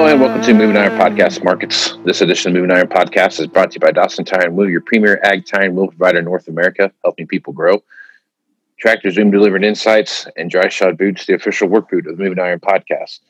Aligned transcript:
Hello 0.00 0.12
and 0.12 0.20
welcome 0.22 0.40
to 0.40 0.54
Moving 0.54 0.78
Iron 0.78 0.98
Podcast 0.98 1.44
Markets. 1.44 1.94
This 2.06 2.22
edition 2.22 2.48
of 2.48 2.54
Moving 2.54 2.74
Iron 2.74 2.88
Podcast 2.88 3.38
is 3.38 3.46
brought 3.46 3.70
to 3.72 3.74
you 3.74 3.80
by 3.80 3.90
Dawson 3.90 4.24
Tire 4.24 4.46
and 4.46 4.56
Wheel, 4.56 4.70
your 4.70 4.80
premier 4.80 5.20
ag 5.22 5.44
tire 5.44 5.64
and 5.64 5.76
wheel 5.76 5.88
provider 5.88 6.20
in 6.20 6.24
North 6.24 6.48
America, 6.48 6.90
helping 7.04 7.26
people 7.26 7.52
grow. 7.52 7.84
Tractor 8.78 9.10
Zoom 9.10 9.30
delivered 9.30 9.62
insights 9.62 10.26
and 10.38 10.50
Dryshod 10.50 10.96
boots, 10.96 11.26
the 11.26 11.34
official 11.34 11.68
work 11.68 11.90
boot 11.90 12.06
of 12.06 12.16
the 12.16 12.22
Moving 12.22 12.38
Iron 12.38 12.60
Podcast. 12.60 13.20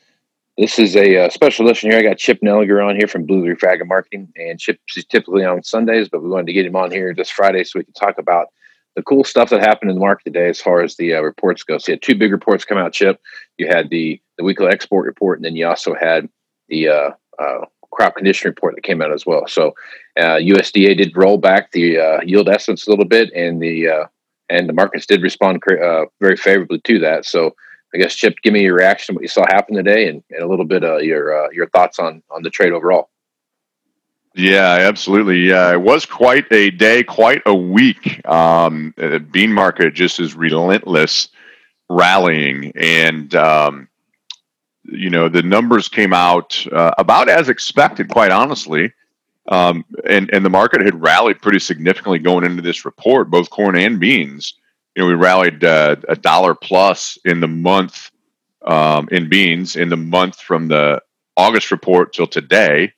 This 0.57 0.79
is 0.79 0.95
a 0.95 1.25
uh, 1.25 1.29
special 1.29 1.67
edition 1.67 1.91
here. 1.91 1.99
I 1.99 2.03
got 2.03 2.17
Chip 2.17 2.39
Nellinger 2.39 2.87
on 2.87 2.95
here 2.95 3.09
from 3.09 3.25
Blue 3.25 3.45
Reef 3.45 3.61
Ag 3.65 3.81
and 3.81 3.89
Marketing, 3.89 4.31
and 4.37 4.57
Chip 4.57 4.79
is 4.95 5.03
typically 5.03 5.43
on 5.43 5.63
Sundays, 5.63 6.07
but 6.07 6.23
we 6.23 6.29
wanted 6.29 6.47
to 6.47 6.53
get 6.53 6.65
him 6.65 6.77
on 6.77 6.89
here 6.89 7.13
this 7.13 7.29
Friday 7.29 7.65
so 7.65 7.79
we 7.79 7.83
can 7.83 7.93
talk 7.95 8.17
about 8.17 8.47
the 8.95 9.03
cool 9.03 9.25
stuff 9.25 9.49
that 9.49 9.59
happened 9.59 9.91
in 9.91 9.97
the 9.97 10.05
market 10.05 10.23
today 10.23 10.47
as 10.47 10.61
far 10.61 10.81
as 10.81 10.95
the 10.95 11.15
uh, 11.15 11.21
reports 11.21 11.63
go. 11.63 11.77
So 11.79 11.91
you 11.91 11.95
had 11.95 12.01
two 12.01 12.15
big 12.15 12.31
reports 12.31 12.63
come 12.63 12.77
out, 12.77 12.93
Chip. 12.93 13.19
You 13.57 13.67
had 13.67 13.89
the 13.89 14.21
the 14.37 14.45
weekly 14.45 14.67
export 14.67 15.05
report, 15.05 15.37
and 15.37 15.43
then 15.43 15.57
you 15.57 15.67
also 15.67 15.93
had 15.93 16.29
the 16.71 16.87
uh, 16.87 17.11
uh, 17.37 17.65
crop 17.91 18.15
condition 18.15 18.49
report 18.49 18.73
that 18.73 18.83
came 18.83 19.01
out 19.01 19.11
as 19.11 19.25
well. 19.25 19.45
So 19.47 19.75
uh, 20.17 20.39
USDA 20.41 20.97
did 20.97 21.15
roll 21.15 21.37
back 21.37 21.71
the 21.71 21.99
uh, 21.99 22.21
yield 22.21 22.49
estimates 22.49 22.87
a 22.87 22.89
little 22.89 23.05
bit, 23.05 23.31
and 23.33 23.61
the 23.61 23.87
uh, 23.87 24.05
and 24.49 24.67
the 24.67 24.73
markets 24.73 25.05
did 25.05 25.21
respond 25.21 25.61
uh, 25.69 26.05
very 26.19 26.35
favorably 26.35 26.79
to 26.79 26.99
that. 26.99 27.25
So 27.25 27.55
I 27.93 27.97
guess 27.97 28.15
Chip, 28.15 28.35
give 28.41 28.53
me 28.53 28.63
your 28.63 28.75
reaction, 28.75 29.13
what 29.13 29.21
you 29.21 29.27
saw 29.27 29.45
happen 29.47 29.75
today, 29.75 30.07
and, 30.07 30.23
and 30.31 30.41
a 30.41 30.47
little 30.47 30.65
bit 30.65 30.83
of 30.83 31.03
your 31.03 31.53
your 31.53 31.69
thoughts 31.69 31.99
on 31.99 32.23
on 32.31 32.41
the 32.41 32.49
trade 32.49 32.73
overall. 32.73 33.09
Yeah, 34.33 34.77
absolutely. 34.79 35.49
Yeah, 35.49 35.73
it 35.73 35.81
was 35.81 36.05
quite 36.05 36.49
a 36.53 36.71
day, 36.71 37.03
quite 37.03 37.41
a 37.45 37.53
week. 37.53 38.25
Um, 38.25 38.93
the 38.95 39.19
bean 39.19 39.51
market 39.51 39.93
just 39.93 40.21
is 40.21 40.35
relentless 40.35 41.27
rallying, 41.89 42.71
and 42.77 43.35
um, 43.35 43.89
you 44.83 45.09
know 45.09 45.29
the 45.29 45.43
numbers 45.43 45.87
came 45.87 46.13
out 46.13 46.65
uh, 46.71 46.93
about 46.97 47.29
as 47.29 47.49
expected, 47.49 48.09
quite 48.09 48.31
honestly. 48.31 48.93
Um, 49.47 49.85
and 50.07 50.29
and 50.33 50.45
the 50.45 50.49
market 50.49 50.81
had 50.81 51.01
rallied 51.01 51.41
pretty 51.41 51.59
significantly 51.59 52.19
going 52.19 52.45
into 52.45 52.61
this 52.61 52.85
report, 52.85 53.29
both 53.29 53.49
corn 53.49 53.75
and 53.75 53.99
beans. 53.99 54.53
You 54.95 55.03
know, 55.03 55.07
we 55.07 55.15
rallied 55.15 55.63
uh, 55.63 55.95
a 56.09 56.15
dollar 56.15 56.53
plus 56.53 57.17
in 57.25 57.39
the 57.39 57.47
month 57.47 58.11
um, 58.63 59.07
in 59.11 59.29
beans 59.29 59.75
in 59.75 59.89
the 59.89 59.97
month 59.97 60.39
from 60.39 60.67
the 60.67 61.01
August 61.37 61.71
report 61.71 62.13
till 62.13 62.27
today 62.27 62.93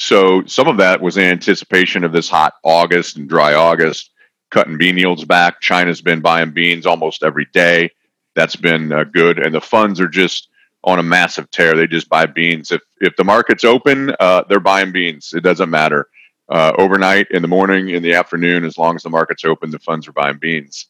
so 0.00 0.42
some 0.46 0.66
of 0.66 0.78
that 0.78 1.02
was 1.02 1.18
in 1.18 1.24
anticipation 1.24 2.04
of 2.04 2.12
this 2.12 2.30
hot 2.30 2.54
August 2.64 3.18
and 3.18 3.28
dry 3.28 3.52
August, 3.52 4.10
cutting 4.50 4.78
bean 4.78 4.96
yields 4.96 5.26
back. 5.26 5.60
China's 5.60 6.00
been 6.00 6.20
buying 6.20 6.52
beans 6.52 6.86
almost 6.86 7.22
every 7.22 7.46
day. 7.52 7.90
That's 8.34 8.56
been 8.56 8.92
uh, 8.94 9.04
good, 9.04 9.38
and 9.38 9.54
the 9.54 9.60
funds 9.60 10.00
are 10.00 10.08
just 10.08 10.48
on 10.82 10.98
a 10.98 11.02
massive 11.02 11.50
tear. 11.50 11.74
They 11.74 11.86
just 11.86 12.08
buy 12.08 12.26
beans. 12.26 12.70
If 12.70 12.82
if 13.00 13.16
the 13.16 13.24
market's 13.24 13.64
open, 13.64 14.14
uh, 14.18 14.44
they're 14.48 14.60
buying 14.60 14.92
beans. 14.92 15.32
It 15.34 15.42
doesn't 15.42 15.70
matter. 15.70 16.08
Uh, 16.48 16.72
overnight, 16.78 17.30
in 17.30 17.42
the 17.42 17.48
morning, 17.48 17.90
in 17.90 18.02
the 18.02 18.14
afternoon, 18.14 18.64
as 18.64 18.76
long 18.76 18.96
as 18.96 19.04
the 19.04 19.10
market's 19.10 19.44
open, 19.44 19.70
the 19.70 19.78
funds 19.78 20.08
are 20.08 20.12
buying 20.12 20.38
beans. 20.38 20.86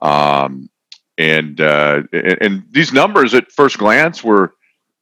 Um, 0.00 0.70
and, 1.18 1.60
uh, 1.60 2.02
and 2.12 2.38
and 2.40 2.62
these 2.70 2.92
numbers 2.92 3.34
at 3.34 3.50
first 3.50 3.78
glance 3.78 4.22
were 4.22 4.54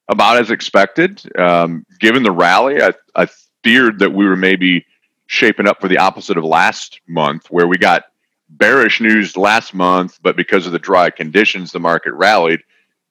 about 0.08 0.38
as 0.38 0.50
expected. 0.50 1.20
Um, 1.38 1.84
given 1.98 2.22
the 2.22 2.32
rally, 2.32 2.82
I, 2.82 2.92
I 3.14 3.28
feared 3.62 3.98
that 3.98 4.12
we 4.12 4.26
were 4.26 4.36
maybe 4.36 4.86
shaping 5.26 5.68
up 5.68 5.80
for 5.80 5.88
the 5.88 5.98
opposite 5.98 6.36
of 6.36 6.44
last 6.44 7.00
month, 7.06 7.50
where 7.50 7.66
we 7.66 7.78
got 7.78 8.04
bearish 8.48 9.00
news 9.00 9.36
last 9.36 9.74
month, 9.74 10.18
but 10.22 10.34
because 10.36 10.66
of 10.66 10.72
the 10.72 10.78
dry 10.78 11.10
conditions, 11.10 11.72
the 11.72 11.78
market 11.78 12.12
rallied. 12.14 12.60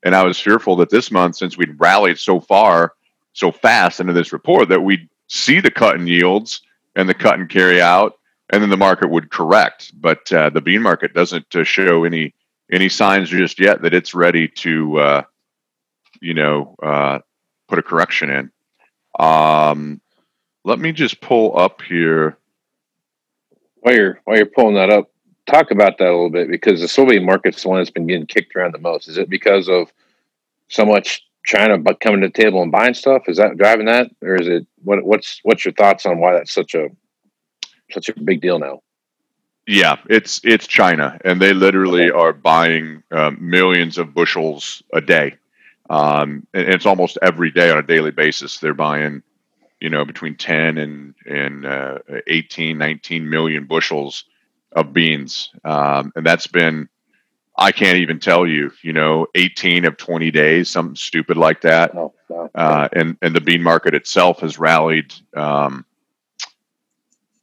And 0.03 0.15
I 0.15 0.23
was 0.23 0.39
fearful 0.39 0.75
that 0.77 0.89
this 0.89 1.11
month, 1.11 1.35
since 1.35 1.57
we'd 1.57 1.79
rallied 1.79 2.17
so 2.17 2.39
far, 2.39 2.93
so 3.33 3.51
fast 3.51 3.99
into 3.99 4.13
this 4.13 4.33
report, 4.33 4.69
that 4.69 4.81
we'd 4.81 5.09
see 5.27 5.59
the 5.59 5.71
cut 5.71 5.95
in 5.95 6.07
yields 6.07 6.61
and 6.95 7.07
the 7.07 7.13
cut 7.13 7.37
and 7.37 7.49
carry 7.49 7.81
out, 7.81 8.17
and 8.49 8.61
then 8.61 8.69
the 8.69 8.77
market 8.77 9.09
would 9.09 9.29
correct. 9.29 9.91
But 9.99 10.31
uh, 10.31 10.49
the 10.49 10.61
bean 10.61 10.81
market 10.81 11.13
doesn't 11.13 11.55
uh, 11.55 11.63
show 11.63 12.03
any 12.03 12.33
any 12.71 12.87
signs 12.87 13.29
just 13.29 13.59
yet 13.59 13.81
that 13.81 13.95
it's 13.95 14.13
ready 14.13 14.47
to 14.47 14.99
uh, 14.99 15.23
you 16.21 16.33
know, 16.33 16.75
uh, 16.81 17.19
put 17.67 17.79
a 17.79 17.83
correction 17.83 18.29
in. 18.29 18.51
Um, 19.19 20.01
let 20.63 20.79
me 20.79 20.91
just 20.91 21.21
pull 21.21 21.57
up 21.57 21.81
here. 21.81 22.37
While 23.77 23.95
you're 23.95 24.21
while 24.25 24.37
you're 24.37 24.45
pulling 24.45 24.75
that 24.75 24.89
up, 24.89 25.09
talk 25.49 25.71
about 25.71 25.97
that 25.97 26.07
a 26.07 26.11
little 26.11 26.29
bit 26.29 26.49
because 26.49 26.81
the 26.81 26.87
soybean 26.87 27.25
market's 27.25 27.63
the 27.63 27.69
one 27.69 27.79
that's 27.79 27.89
been 27.89 28.07
getting 28.07 28.25
kicked 28.25 28.55
around 28.55 28.73
the 28.73 28.79
most. 28.79 29.07
Is 29.07 29.17
it 29.17 29.29
because 29.29 29.67
of 29.67 29.91
so 30.67 30.85
much 30.85 31.25
China 31.45 31.77
coming 31.95 32.21
to 32.21 32.27
the 32.27 32.33
table 32.33 32.61
and 32.61 32.71
buying 32.71 32.93
stuff? 32.93 33.23
Is 33.27 33.37
that 33.37 33.57
driving 33.57 33.87
that, 33.87 34.11
or 34.21 34.35
is 34.35 34.47
it 34.47 34.67
what? 34.83 35.03
What's 35.03 35.39
what's 35.43 35.65
your 35.65 35.73
thoughts 35.73 36.05
on 36.05 36.19
why 36.19 36.33
that's 36.33 36.53
such 36.53 36.75
a 36.75 36.89
such 37.91 38.09
a 38.09 38.19
big 38.19 38.41
deal 38.41 38.59
now? 38.59 38.81
Yeah, 39.67 39.97
it's 40.09 40.41
it's 40.43 40.67
China, 40.67 41.19
and 41.23 41.41
they 41.41 41.53
literally 41.53 42.11
are 42.11 42.33
buying 42.33 43.03
um, 43.11 43.37
millions 43.39 43.97
of 43.97 44.13
bushels 44.13 44.83
a 44.93 45.01
day. 45.01 45.35
Um, 45.89 46.45
and 46.53 46.69
it's 46.69 46.85
almost 46.85 47.17
every 47.21 47.51
day 47.51 47.71
on 47.71 47.77
a 47.77 47.83
daily 47.83 48.11
basis. 48.11 48.59
They're 48.59 48.73
buying, 48.73 49.23
you 49.79 49.89
know, 49.89 50.05
between 50.05 50.35
10 50.35 50.77
and, 50.77 51.15
and 51.25 51.65
uh, 51.65 51.97
18, 52.27 52.77
19 52.77 53.29
million 53.29 53.65
bushels 53.65 54.25
of 54.71 54.93
beans. 54.93 55.51
Um, 55.63 56.11
and 56.15 56.25
that's 56.25 56.47
been, 56.47 56.89
I 57.57 57.71
can't 57.71 57.97
even 57.97 58.19
tell 58.19 58.47
you, 58.47 58.71
you 58.81 58.93
know, 58.93 59.27
18 59.35 59.85
of 59.85 59.97
20 59.97 60.31
days, 60.31 60.69
something 60.69 60.95
stupid 60.95 61.37
like 61.37 61.61
that. 61.61 61.95
Oh, 61.95 62.13
uh, 62.55 62.87
and, 62.93 63.17
and 63.21 63.35
the 63.35 63.41
bean 63.41 63.61
market 63.61 63.93
itself 63.93 64.39
has 64.41 64.57
rallied, 64.57 65.13
um, 65.35 65.85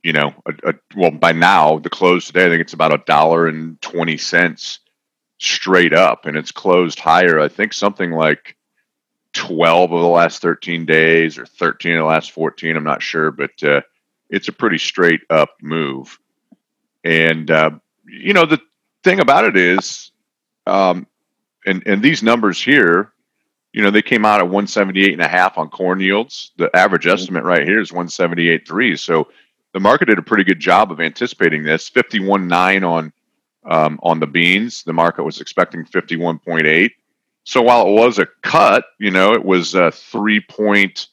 you 0.02 0.12
know, 0.12 0.34
a, 0.46 0.70
a, 0.70 0.74
well, 0.94 1.10
by 1.10 1.32
now, 1.32 1.78
the 1.78 1.90
close 1.90 2.26
today, 2.26 2.46
I 2.46 2.48
think 2.48 2.60
it's 2.60 2.72
about 2.72 2.94
a 2.94 3.02
dollar 3.06 3.48
and 3.48 3.80
20 3.82 4.16
cents 4.16 4.78
straight 5.38 5.92
up 5.92 6.26
and 6.26 6.36
it's 6.36 6.52
closed 6.52 6.98
higher. 6.98 7.40
I 7.40 7.48
think 7.48 7.72
something 7.72 8.12
like 8.12 8.56
12 9.34 9.92
of 9.92 10.00
the 10.00 10.06
last 10.06 10.40
13 10.40 10.86
days 10.86 11.36
or 11.38 11.44
13 11.44 11.92
of 11.92 11.98
the 11.98 12.04
last 12.04 12.30
14. 12.30 12.76
I'm 12.76 12.84
not 12.84 13.02
sure, 13.02 13.30
but 13.30 13.62
uh, 13.62 13.82
it's 14.30 14.48
a 14.48 14.52
pretty 14.52 14.78
straight 14.78 15.20
up 15.28 15.50
move. 15.60 16.18
And, 17.06 17.52
uh, 17.52 17.70
you 18.04 18.32
know, 18.32 18.46
the 18.46 18.60
thing 19.04 19.20
about 19.20 19.44
it 19.44 19.56
is, 19.56 20.10
um, 20.66 21.06
and, 21.64 21.84
and 21.86 22.02
these 22.02 22.20
numbers 22.20 22.60
here, 22.60 23.12
you 23.72 23.82
know, 23.82 23.92
they 23.92 24.02
came 24.02 24.24
out 24.24 24.40
at 24.40 24.46
178 24.46 25.12
and 25.12 25.22
a 25.22 25.28
half 25.28 25.56
on 25.56 25.68
corn 25.68 26.00
yields. 26.00 26.50
The 26.56 26.74
average 26.74 27.04
mm-hmm. 27.04 27.14
estimate 27.14 27.44
right 27.44 27.62
here 27.62 27.80
is 27.80 27.92
178.3. 27.92 28.98
So 28.98 29.28
the 29.72 29.78
market 29.78 30.06
did 30.06 30.18
a 30.18 30.22
pretty 30.22 30.42
good 30.42 30.58
job 30.58 30.90
of 30.90 31.00
anticipating 31.00 31.62
this. 31.62 31.88
51.9 31.88 32.88
on 32.88 33.12
um, 33.68 34.00
on 34.02 34.18
the 34.18 34.26
beans. 34.26 34.82
The 34.82 34.92
market 34.92 35.22
was 35.22 35.40
expecting 35.40 35.84
51.8. 35.84 36.90
So 37.44 37.62
while 37.62 37.86
it 37.86 37.92
was 37.92 38.18
a 38.18 38.26
cut, 38.42 38.84
you 38.98 39.12
know, 39.12 39.32
it 39.32 39.44
was 39.44 39.76
uh, 39.76 39.92
three 39.92 40.40
point 40.40 41.06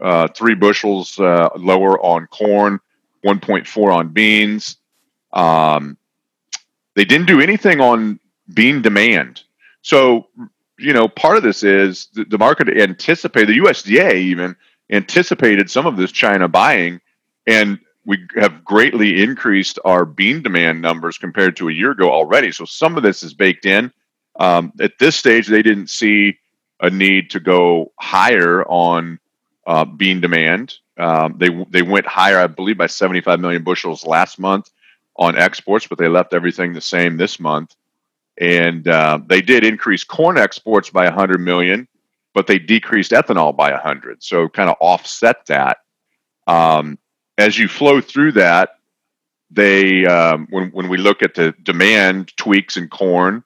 uh, 0.00 0.28
three 0.28 0.54
bushels 0.54 1.18
uh, 1.18 1.48
lower 1.56 1.98
on 2.00 2.26
corn, 2.26 2.80
1.4 3.24 3.94
on 3.94 4.08
beans. 4.08 4.76
Um, 5.32 5.96
they 6.94 7.04
didn't 7.04 7.26
do 7.26 7.40
anything 7.40 7.80
on 7.80 8.20
bean 8.52 8.82
demand. 8.82 9.42
So, 9.82 10.28
you 10.78 10.92
know, 10.92 11.08
part 11.08 11.36
of 11.36 11.42
this 11.42 11.62
is 11.62 12.08
the, 12.14 12.24
the 12.24 12.38
market 12.38 12.68
anticipated, 12.68 13.48
the 13.48 13.58
USDA 13.58 14.14
even 14.14 14.56
anticipated 14.90 15.70
some 15.70 15.86
of 15.86 15.96
this 15.96 16.12
China 16.12 16.48
buying, 16.48 17.00
and 17.46 17.78
we 18.04 18.26
have 18.36 18.64
greatly 18.64 19.22
increased 19.22 19.78
our 19.84 20.04
bean 20.04 20.42
demand 20.42 20.82
numbers 20.82 21.18
compared 21.18 21.56
to 21.56 21.68
a 21.68 21.72
year 21.72 21.92
ago 21.92 22.10
already. 22.10 22.50
So 22.50 22.64
some 22.64 22.96
of 22.96 23.02
this 23.02 23.22
is 23.22 23.34
baked 23.34 23.66
in. 23.66 23.92
Um, 24.38 24.72
at 24.80 24.98
this 24.98 25.16
stage, 25.16 25.46
they 25.46 25.62
didn't 25.62 25.90
see 25.90 26.38
a 26.80 26.90
need 26.90 27.30
to 27.30 27.40
go 27.40 27.92
higher 28.00 28.64
on 28.64 29.18
uh, 29.66 29.84
bean 29.84 30.20
demand. 30.20 30.74
Um, 30.96 31.36
they 31.38 31.48
they 31.70 31.82
went 31.82 32.06
higher, 32.06 32.38
I 32.38 32.46
believe, 32.46 32.78
by 32.78 32.86
75 32.86 33.38
million 33.40 33.62
bushels 33.62 34.04
last 34.04 34.38
month 34.38 34.70
on 35.16 35.36
exports, 35.36 35.86
but 35.86 35.98
they 35.98 36.08
left 36.08 36.34
everything 36.34 36.72
the 36.72 36.80
same 36.80 37.16
this 37.16 37.38
month. 37.38 37.74
And 38.38 38.88
uh, 38.88 39.20
they 39.26 39.42
did 39.42 39.64
increase 39.64 40.04
corn 40.04 40.38
exports 40.38 40.90
by 40.90 41.04
100 41.04 41.40
million, 41.40 41.86
but 42.32 42.46
they 42.46 42.58
decreased 42.58 43.12
ethanol 43.12 43.54
by 43.54 43.70
100. 43.72 44.22
So 44.22 44.48
kind 44.48 44.70
of 44.70 44.76
offset 44.80 45.44
that. 45.46 45.78
Um, 46.46 46.98
as 47.36 47.58
you 47.58 47.68
flow 47.68 48.00
through 48.00 48.32
that, 48.32 48.70
they 49.50 50.06
um, 50.06 50.46
when 50.50 50.70
when 50.70 50.88
we 50.88 50.96
look 50.96 51.22
at 51.22 51.34
the 51.34 51.52
demand 51.62 52.36
tweaks 52.36 52.76
in 52.76 52.88
corn 52.88 53.42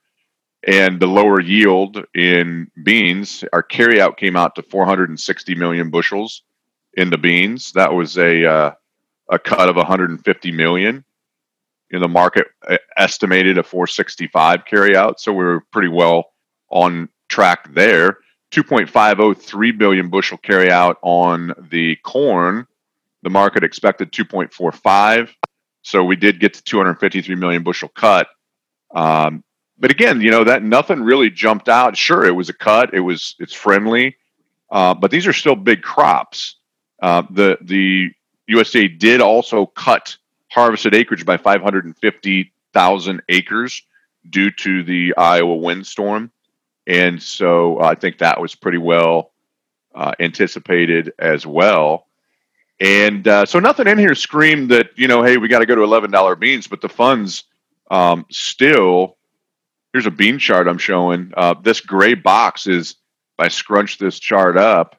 and 0.67 1.01
the 1.01 1.07
lower 1.07 1.41
yield 1.41 2.05
in 2.15 2.71
beans, 2.83 3.45
our 3.53 3.63
carryout 3.63 4.17
came 4.17 4.37
out 4.37 4.55
to 4.57 4.63
460 4.63 5.55
million 5.55 5.91
bushels 5.91 6.43
in 6.95 7.11
the 7.11 7.19
beans. 7.19 7.73
That 7.73 7.93
was 7.95 8.19
a 8.19 8.45
uh, 8.45 8.73
a 9.31 9.39
cut 9.39 9.69
of 9.69 9.77
150 9.77 10.53
million. 10.53 11.05
In 11.95 12.01
the 12.01 12.09
market 12.09 12.49
uh, 12.69 12.77
estimated 12.97 13.57
a 13.57 13.63
465 13.63 14.65
carryout, 14.65 15.21
so 15.21 15.33
we 15.33 15.45
were 15.45 15.61
pretty 15.71 15.87
well 15.87 16.33
on 16.69 17.09
track 17.29 17.73
there. 17.73 18.19
2.503 18.51 19.79
billion 19.79 20.11
bushel 20.11 20.37
carryout 20.39 20.97
on 21.03 21.53
the 21.71 21.95
corn. 22.03 22.67
The 23.23 23.31
market 23.31 23.63
expected 23.63 24.11
2.45, 24.11 25.31
so 25.83 26.03
we 26.03 26.17
did 26.17 26.41
get 26.41 26.55
to 26.55 26.65
253 26.65 27.37
million 27.37 27.63
bushel 27.63 27.91
cut. 27.91 28.27
Um, 28.93 29.45
but 29.79 29.93
again, 29.93 30.21
you 30.21 30.33
know 30.33 30.43
that 30.43 30.65
nothing 30.65 31.01
really 31.01 31.31
jumped 31.31 31.69
out. 31.69 31.97
Sure, 31.97 32.25
it 32.25 32.35
was 32.35 32.49
a 32.49 32.55
cut. 32.55 32.93
It 32.93 33.01
was 33.01 33.37
it's 33.39 33.55
friendly, 33.55 34.17
uh, 34.69 34.95
but 34.95 35.13
these 35.13 35.29
are 35.29 35.33
still 35.33 35.55
big 35.55 35.83
crops. 35.83 36.57
Uh, 37.01 37.23
the 37.31 37.57
the 37.61 38.11
USDA 38.51 38.99
did 38.99 39.21
also 39.21 39.67
cut 39.67 40.17
harvested 40.55 40.95
acreage 40.95 41.27
by 41.27 41.37
550,000 41.37 43.23
acres 43.29 43.83
due 44.31 44.51
to 44.51 44.83
the 44.85 45.15
Iowa 45.17 45.57
windstorm, 45.57 46.31
and 46.87 47.23
so 47.23 47.81
uh, 47.81 47.87
I 47.87 47.95
think 47.95 48.19
that 48.19 48.41
was 48.41 48.55
pretty 48.55 48.79
well 48.79 49.33
uh, 49.95 50.13
anticipated 50.21 51.13
as 51.19 51.47
well. 51.47 52.07
And 52.81 53.27
uh, 53.27 53.47
so 53.47 53.59
nothing 53.61 53.87
in 53.87 53.99
here 53.99 54.15
screamed 54.15 54.71
that 54.71 54.91
you 54.97 55.09
know, 55.09 55.23
hey, 55.23 55.37
we 55.37 55.49
got 55.49 55.61
to 55.61 55.67
go 55.67 55.75
to 55.75 55.83
eleven 55.83 56.11
dollar 56.11 56.37
beans, 56.37 56.67
but 56.67 56.81
the 56.81 56.89
funds 56.89 57.45
um, 57.91 58.27
still 58.31 59.17
here's 59.95 60.07
a 60.07 60.11
bean 60.11 60.39
chart 60.39 60.69
I'm 60.69 60.77
showing. 60.77 61.33
Uh, 61.37 61.55
this 61.63 61.81
gray 61.81 62.15
box 62.15 62.67
is, 62.67 62.91
if 62.91 63.45
I 63.45 63.49
scrunch 63.49 63.97
this 63.97 64.19
chart 64.19 64.59
up, 64.59 64.97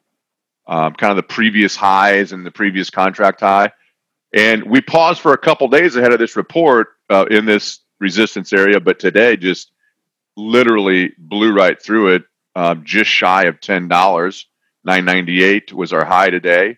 um, 0.67 0.93
kind 0.93 1.11
of 1.11 1.17
the 1.17 1.23
previous 1.23 1.75
highs 1.75 2.31
and 2.31 2.45
the 2.45 2.51
previous 2.51 2.89
contract 2.89 3.41
high. 3.41 3.71
And 4.35 4.65
we 4.65 4.81
paused 4.81 5.21
for 5.21 5.33
a 5.33 5.37
couple 5.37 5.67
days 5.69 5.95
ahead 5.95 6.13
of 6.13 6.19
this 6.19 6.35
report 6.35 6.89
uh, 7.09 7.25
in 7.31 7.45
this 7.45 7.79
resistance 7.99 8.53
area, 8.53 8.79
but 8.79 8.99
today 8.99 9.37
just 9.37 9.71
literally 10.35 11.13
blew 11.17 11.53
right 11.53 11.81
through 11.81 12.15
it, 12.15 12.23
uh, 12.55 12.75
just 12.75 13.09
shy 13.09 13.45
of 13.45 13.61
ten 13.61 13.87
dollars. 13.87 14.45
Nine 14.83 15.05
ninety 15.05 15.43
eight 15.43 15.73
was 15.73 15.93
our 15.93 16.05
high 16.05 16.29
today 16.29 16.77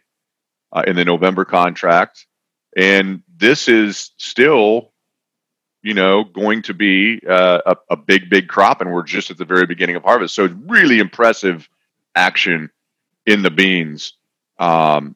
uh, 0.71 0.83
in 0.87 0.95
the 0.95 1.03
November 1.03 1.43
contract, 1.43 2.25
and 2.77 3.23
this 3.37 3.67
is 3.67 4.11
still 4.17 4.91
you 5.83 5.93
know, 5.93 6.25
going 6.25 6.63
to 6.63 6.73
be 6.73 7.21
uh, 7.29 7.61
a, 7.65 7.75
a 7.91 7.95
big, 7.95 8.29
big 8.29 8.49
crop, 8.49 8.81
and 8.81 8.91
we're 8.91 9.03
just 9.03 9.31
at 9.31 9.37
the 9.37 9.45
very 9.45 9.65
beginning 9.65 9.95
of 9.95 10.03
harvest. 10.03 10.35
So 10.35 10.47
really 10.65 10.99
impressive 10.99 11.69
action 12.13 12.71
in 13.25 13.41
the 13.41 13.51
beans. 13.51 14.13
Um, 14.59 15.15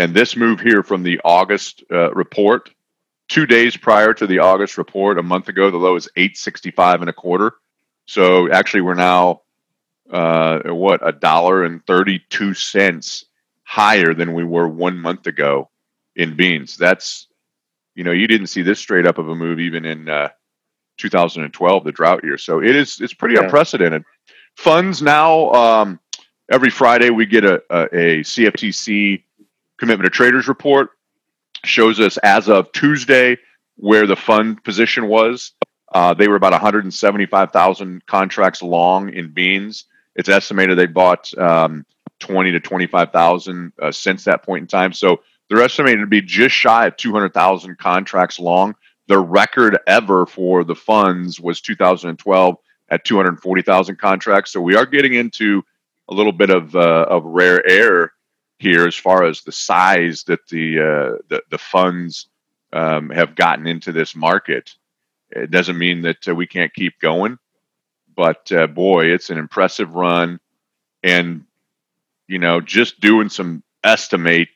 and 0.00 0.14
this 0.14 0.34
move 0.34 0.60
here 0.60 0.82
from 0.82 1.02
the 1.02 1.20
August 1.26 1.84
uh, 1.92 2.10
report, 2.12 2.70
two 3.28 3.44
days 3.44 3.76
prior 3.76 4.14
to 4.14 4.26
the 4.26 4.38
August 4.38 4.78
report, 4.78 5.18
a 5.18 5.22
month 5.22 5.48
ago, 5.48 5.70
the 5.70 5.76
low 5.76 5.94
is 5.94 6.08
865 6.16 7.02
and 7.02 7.10
a 7.10 7.12
quarter. 7.12 7.52
So 8.06 8.50
actually, 8.50 8.80
we're 8.80 8.94
now 8.94 9.42
uh, 10.10 10.60
what 10.68 11.06
a 11.06 11.12
dollar 11.12 11.64
and 11.64 11.84
32 11.84 12.54
cents 12.54 13.26
higher 13.62 14.14
than 14.14 14.32
we 14.32 14.42
were 14.42 14.66
one 14.66 14.96
month 14.96 15.26
ago 15.26 15.68
in 16.16 16.34
beans. 16.34 16.78
That's 16.78 17.26
you 17.94 18.02
know, 18.02 18.12
you 18.12 18.26
didn't 18.26 18.46
see 18.46 18.62
this 18.62 18.78
straight 18.78 19.06
up 19.06 19.18
of 19.18 19.28
a 19.28 19.36
move 19.36 19.60
even 19.60 19.84
in 19.84 20.08
uh, 20.08 20.30
2012, 20.96 21.84
the 21.84 21.92
drought 21.92 22.24
year. 22.24 22.38
So 22.38 22.62
it 22.62 22.74
is 22.74 23.02
it's 23.02 23.12
pretty 23.12 23.34
yeah. 23.34 23.44
unprecedented. 23.44 24.04
Funds 24.56 25.02
now 25.02 25.50
um, 25.50 26.00
every 26.50 26.70
Friday 26.70 27.10
we 27.10 27.26
get 27.26 27.44
a, 27.44 27.62
a, 27.68 27.82
a 27.82 28.20
CFTC 28.20 29.24
commitment 29.80 30.06
of 30.06 30.12
traders 30.12 30.46
report 30.46 30.90
shows 31.64 31.98
us 31.98 32.18
as 32.18 32.48
of 32.48 32.70
Tuesday 32.72 33.36
where 33.76 34.06
the 34.06 34.14
fund 34.14 34.62
position 34.62 35.08
was. 35.08 35.52
Uh, 35.92 36.14
they 36.14 36.28
were 36.28 36.36
about 36.36 36.52
175,000 36.52 38.06
contracts 38.06 38.62
long 38.62 39.08
in 39.08 39.32
beans. 39.32 39.86
It's 40.14 40.28
estimated 40.28 40.78
they 40.78 40.86
bought 40.86 41.36
um, 41.38 41.84
20 42.20 42.52
to 42.52 42.60
25,000 42.60 43.72
uh, 43.80 43.90
since 43.90 44.24
that 44.24 44.44
point 44.44 44.62
in 44.62 44.66
time. 44.68 44.92
So 44.92 45.22
they're 45.48 45.62
estimated 45.62 46.00
to 46.00 46.06
be 46.06 46.20
just 46.20 46.54
shy 46.54 46.86
of 46.86 46.96
200,000 46.96 47.78
contracts 47.78 48.38
long. 48.38 48.74
The 49.08 49.18
record 49.18 49.78
ever 49.86 50.26
for 50.26 50.62
the 50.62 50.74
funds 50.74 51.40
was 51.40 51.60
2012 51.60 52.56
at 52.90 53.04
240,000 53.04 53.96
contracts. 53.96 54.52
So 54.52 54.60
we 54.60 54.76
are 54.76 54.86
getting 54.86 55.14
into 55.14 55.62
a 56.08 56.14
little 56.14 56.32
bit 56.32 56.50
of 56.50 56.76
uh, 56.76 57.06
of 57.08 57.24
rare 57.24 57.66
air 57.68 58.12
here 58.60 58.86
as 58.86 58.94
far 58.94 59.24
as 59.24 59.42
the 59.42 59.52
size 59.52 60.24
that 60.24 60.46
the 60.48 60.78
uh, 60.78 61.18
the, 61.28 61.42
the, 61.50 61.58
funds 61.58 62.26
um, 62.72 63.10
have 63.10 63.34
gotten 63.34 63.66
into 63.66 63.90
this 63.90 64.14
market. 64.14 64.74
It 65.30 65.50
doesn't 65.50 65.78
mean 65.78 66.02
that 66.02 66.28
uh, 66.28 66.34
we 66.34 66.46
can't 66.46 66.72
keep 66.74 67.00
going, 67.00 67.38
but 68.14 68.52
uh, 68.52 68.66
boy, 68.66 69.06
it's 69.06 69.30
an 69.30 69.38
impressive 69.38 69.94
run, 69.94 70.40
and 71.02 71.44
you 72.28 72.38
know, 72.38 72.60
just 72.60 73.00
doing 73.00 73.28
some 73.28 73.62
estimate 73.82 74.48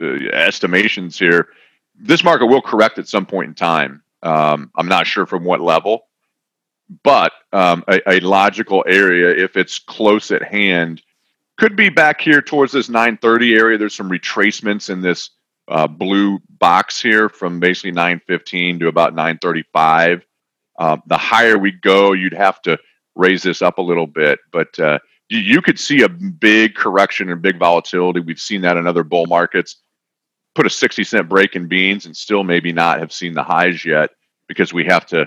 uh, 0.00 0.14
estimations 0.32 1.18
here, 1.18 1.48
this 1.94 2.24
market 2.24 2.46
will 2.46 2.62
correct 2.62 2.98
at 2.98 3.08
some 3.08 3.26
point 3.26 3.48
in 3.48 3.54
time. 3.54 4.02
Um, 4.22 4.70
I'm 4.74 4.88
not 4.88 5.06
sure 5.06 5.26
from 5.26 5.44
what 5.44 5.60
level, 5.60 6.06
but 7.02 7.32
um, 7.52 7.84
a, 7.86 8.00
a, 8.06 8.20
logical 8.20 8.84
area, 8.86 9.28
if 9.28 9.56
it's 9.56 9.78
close 9.78 10.30
at 10.30 10.42
hand, 10.42 11.02
could 11.60 11.76
be 11.76 11.90
back 11.90 12.22
here 12.22 12.40
towards 12.40 12.72
this 12.72 12.88
930 12.88 13.54
area. 13.54 13.76
There's 13.76 13.94
some 13.94 14.08
retracements 14.08 14.88
in 14.88 15.02
this 15.02 15.28
uh, 15.68 15.86
blue 15.86 16.38
box 16.58 17.02
here 17.02 17.28
from 17.28 17.60
basically 17.60 17.90
915 17.90 18.78
to 18.78 18.88
about 18.88 19.14
935. 19.14 20.24
Uh, 20.78 20.96
the 21.06 21.18
higher 21.18 21.58
we 21.58 21.72
go, 21.72 22.12
you'd 22.12 22.32
have 22.32 22.62
to 22.62 22.78
raise 23.14 23.42
this 23.42 23.60
up 23.60 23.76
a 23.76 23.82
little 23.82 24.06
bit, 24.06 24.38
but 24.50 24.78
uh, 24.80 24.98
you, 25.28 25.38
you 25.38 25.60
could 25.60 25.78
see 25.78 26.00
a 26.00 26.08
big 26.08 26.74
correction 26.74 27.30
and 27.30 27.42
big 27.42 27.58
volatility. 27.58 28.20
We've 28.20 28.40
seen 28.40 28.62
that 28.62 28.78
in 28.78 28.86
other 28.86 29.04
bull 29.04 29.26
markets 29.26 29.76
put 30.54 30.64
a 30.64 30.70
60 30.70 31.04
cent 31.04 31.28
break 31.28 31.56
in 31.56 31.68
beans 31.68 32.06
and 32.06 32.16
still 32.16 32.42
maybe 32.42 32.72
not 32.72 33.00
have 33.00 33.12
seen 33.12 33.34
the 33.34 33.42
highs 33.42 33.84
yet 33.84 34.10
because 34.48 34.72
we 34.72 34.86
have 34.86 35.04
to 35.06 35.26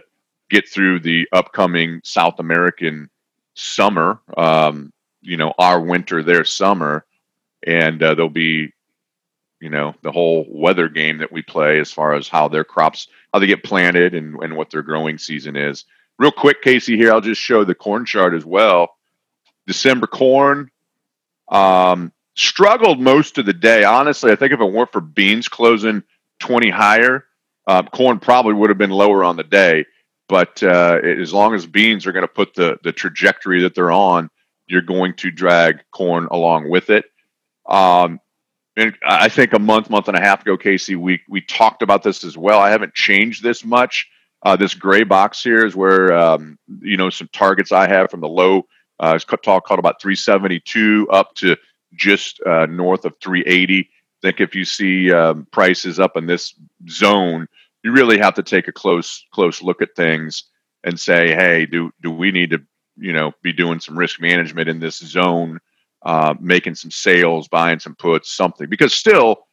get 0.50 0.68
through 0.68 1.00
the 1.00 1.28
upcoming 1.32 2.02
South 2.04 2.40
American 2.40 3.10
summer, 3.54 4.20
um, 4.36 4.93
you 5.24 5.38
know, 5.38 5.54
our 5.58 5.80
winter, 5.80 6.22
their 6.22 6.46
summer. 6.46 7.06
And 7.66 8.02
uh, 8.04 8.14
there'll 8.14 8.30
be, 8.30 8.74
you 9.60 9.70
know, 9.70 9.96
the 10.02 10.12
whole 10.12 10.46
weather 10.50 10.90
game 10.90 11.20
that 11.20 11.32
we 11.32 11.42
play 11.42 11.80
as 11.80 11.92
far 11.92 12.14
as 12.14 12.28
how 12.28 12.50
their 12.50 12.66
crops, 12.66 13.08
how 13.34 13.40
they 13.40 13.48
get 13.48 13.64
planted 13.64 14.14
and, 14.14 14.36
and 14.44 14.56
what 14.56 14.70
their 14.70 14.82
growing 14.82 15.18
season 15.18 15.56
is. 15.56 15.86
Real 16.20 16.32
quick, 16.32 16.62
Casey, 16.62 16.98
here, 16.98 17.12
I'll 17.12 17.22
just 17.22 17.42
show 17.42 17.64
the 17.64 17.74
corn 17.74 18.06
chart 18.06 18.34
as 18.34 18.46
well. 18.46 18.98
December 19.66 20.08
corn, 20.08 20.70
um, 21.50 22.12
struggled 22.36 23.00
most 23.00 23.38
of 23.38 23.46
the 23.46 23.54
day. 23.54 23.84
Honestly, 23.84 24.32
I 24.32 24.36
think 24.36 24.52
if 24.52 24.60
it 24.60 24.72
weren't 24.72 24.92
for 24.92 25.02
beans 25.02 25.48
closing 25.48 26.04
20 26.40 26.70
higher, 26.70 27.26
uh, 27.68 27.84
corn 27.84 28.20
probably 28.20 28.54
would 28.54 28.70
have 28.70 28.78
been 28.78 28.90
lower 28.90 29.24
on 29.24 29.38
the 29.38 29.44
day. 29.44 29.86
But 30.28 30.62
uh, 30.64 31.00
as 31.04 31.34
long 31.34 31.54
as 31.54 31.66
beans 31.66 32.06
are 32.06 32.12
going 32.12 32.24
to 32.24 32.28
put 32.28 32.54
the, 32.56 32.78
the 32.84 32.92
trajectory 32.92 33.62
that 33.62 33.76
they're 33.76 33.92
on, 33.92 34.30
you're 34.68 34.82
going 34.82 35.14
to 35.16 35.32
drag 35.32 35.84
corn 35.92 36.28
along 36.32 36.70
with 36.70 36.90
it. 36.90 37.06
Um, 37.68 38.20
and 38.76 38.96
I 39.06 39.30
think 39.30 39.54
a 39.54 39.60
month, 39.60 39.90
month 39.90 40.08
and 40.08 40.18
a 40.18 40.22
half 40.22 40.42
ago, 40.42 40.58
Casey, 40.58 40.96
we 40.96 41.22
we 41.30 41.42
talked 41.42 41.82
about 41.84 42.02
this 42.02 42.24
as 42.24 42.38
well. 42.38 42.60
I 42.60 42.72
haven't 42.72 42.96
changed 42.96 43.44
this 43.44 43.64
much. 43.64 44.10
Uh, 44.42 44.56
this 44.56 44.74
gray 44.74 45.04
box 45.04 45.42
here 45.44 45.66
is 45.66 45.76
where 45.76 46.12
um, 46.14 46.58
you 46.82 46.98
know 46.98 47.10
some 47.10 47.30
targets 47.32 47.72
I 47.72 47.88
have 47.88 48.10
from 48.10 48.22
the 48.22 48.28
low. 48.28 48.64
Uh, 49.00 49.14
it's 49.16 49.26
talk 49.26 49.66
called 49.66 49.80
about 49.80 50.02
372 50.02 51.08
up 51.12 51.36
to 51.36 51.56
just 51.94 52.42
uh, 52.46 52.66
north 52.66 53.06
of 53.06 53.16
380. 53.22 53.80
I 53.80 53.86
think 54.22 54.40
if 54.40 54.56
you 54.56 54.66
see 54.66 55.12
um, 55.12 55.48
prices 55.52 56.00
up 56.00 56.16
in 56.16 56.26
this 56.26 56.56
zone, 56.90 57.48
you 57.84 57.92
really 57.92 58.18
have 58.18 58.36
to 58.36 58.44
take 58.44 58.68
a 58.68 58.72
close 58.72 59.26
close 59.32 59.62
look 59.62 59.82
at 59.82 59.96
things 59.96 60.46
and 60.84 61.00
say, 61.00 61.36
hey, 61.36 61.66
do 61.66 61.92
do 62.02 62.10
we 62.10 62.32
need 62.32 62.50
to 62.52 62.62
you 62.98 63.14
know 63.14 63.32
be 63.42 63.54
doing 63.54 63.80
some 63.80 63.98
risk 63.98 64.22
management 64.22 64.70
in 64.70 64.80
this 64.80 64.98
zone, 64.98 65.60
uh, 66.04 66.34
making 66.40 66.76
some 66.76 66.92
sales, 66.92 67.48
buying 67.48 67.80
some 67.80 67.96
puts, 67.96 68.32
something 68.32 68.70
because 68.70 68.94
still 68.94 69.48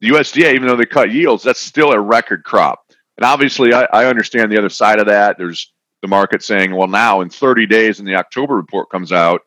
the 0.00 0.10
USDA, 0.10 0.54
even 0.54 0.68
though 0.68 0.76
they 0.76 0.86
cut 0.86 1.12
yields, 1.12 1.42
that's 1.42 1.60
still 1.60 1.92
a 1.92 2.00
record 2.00 2.44
crop. 2.44 2.80
And 3.16 3.24
obviously, 3.24 3.72
I, 3.72 3.84
I 3.92 4.06
understand 4.06 4.50
the 4.50 4.58
other 4.58 4.68
side 4.68 4.98
of 4.98 5.06
that. 5.06 5.38
There's 5.38 5.72
the 6.02 6.08
market 6.08 6.42
saying, 6.42 6.74
well, 6.74 6.88
now 6.88 7.20
in 7.20 7.30
30 7.30 7.66
days, 7.66 7.98
and 7.98 8.06
the 8.06 8.16
October 8.16 8.54
report 8.54 8.90
comes 8.90 9.12
out, 9.12 9.42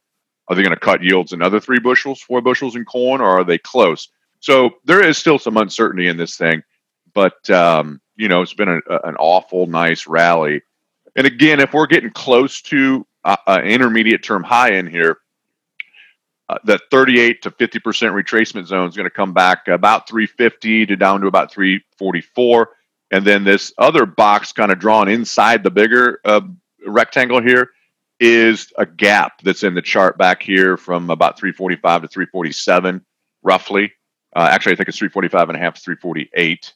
are 0.47 0.55
they 0.55 0.63
going 0.63 0.73
to 0.73 0.79
cut 0.79 1.03
yields 1.03 1.33
another 1.33 1.59
three 1.59 1.79
bushels, 1.79 2.21
four 2.21 2.41
bushels 2.41 2.75
in 2.75 2.85
corn, 2.85 3.21
or 3.21 3.27
are 3.27 3.43
they 3.43 3.57
close? 3.57 4.09
So 4.39 4.71
there 4.85 5.03
is 5.03 5.17
still 5.17 5.37
some 5.37 5.57
uncertainty 5.57 6.07
in 6.07 6.17
this 6.17 6.37
thing, 6.37 6.63
but 7.13 7.49
um, 7.49 8.01
you 8.15 8.27
know, 8.27 8.41
it's 8.41 8.53
been 8.53 8.69
a, 8.69 8.79
a, 8.89 8.99
an 9.03 9.15
awful 9.17 9.67
nice 9.67 10.07
rally. 10.07 10.61
And 11.15 11.27
again, 11.27 11.59
if 11.59 11.73
we're 11.73 11.87
getting 11.87 12.11
close 12.11 12.61
to 12.63 13.05
an 13.47 13.65
intermediate 13.65 14.23
term 14.23 14.43
high 14.43 14.73
in 14.73 14.87
here, 14.87 15.17
uh, 16.49 16.57
that 16.63 16.81
38 16.91 17.41
to 17.41 17.51
50% 17.51 17.79
retracement 18.11 18.67
zone 18.67 18.87
is 18.87 18.95
going 18.95 19.05
to 19.05 19.09
come 19.09 19.33
back 19.33 19.67
about 19.67 20.07
350 20.07 20.85
to 20.85 20.95
down 20.95 21.21
to 21.21 21.27
about 21.27 21.51
344. 21.51 22.69
And 23.11 23.25
then 23.25 23.43
this 23.43 23.73
other 23.77 24.05
box 24.05 24.51
kind 24.53 24.71
of 24.71 24.79
drawn 24.79 25.09
inside 25.09 25.63
the 25.63 25.71
bigger 25.71 26.19
uh, 26.23 26.41
rectangle 26.85 27.41
here 27.41 27.71
is 28.19 28.71
a 28.77 28.85
gap 28.85 29.41
that's 29.43 29.63
in 29.63 29.75
the 29.75 29.81
chart 29.81 30.17
back 30.17 30.41
here 30.41 30.77
from 30.77 31.09
about 31.09 31.37
345 31.37 32.03
to 32.03 32.07
347, 32.07 33.05
roughly. 33.43 33.91
Uh, 34.35 34.47
actually, 34.51 34.73
I 34.73 34.75
think 34.75 34.89
it's 34.89 34.97
345 34.97 35.49
and 35.49 35.57
a 35.57 35.61
half 35.61 35.75
to 35.75 35.81
348. 35.81 36.73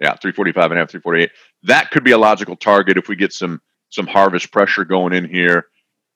Yeah, 0.00 0.16
345 0.16 0.70
and 0.70 0.78
a 0.78 0.82
half, 0.82 0.90
348. 0.90 1.30
That 1.64 1.90
could 1.90 2.04
be 2.04 2.10
a 2.12 2.18
logical 2.18 2.56
target 2.56 2.96
if 2.96 3.08
we 3.08 3.16
get 3.16 3.32
some 3.32 3.60
some 3.90 4.06
harvest 4.08 4.50
pressure 4.50 4.84
going 4.84 5.12
in 5.12 5.24
here. 5.24 5.66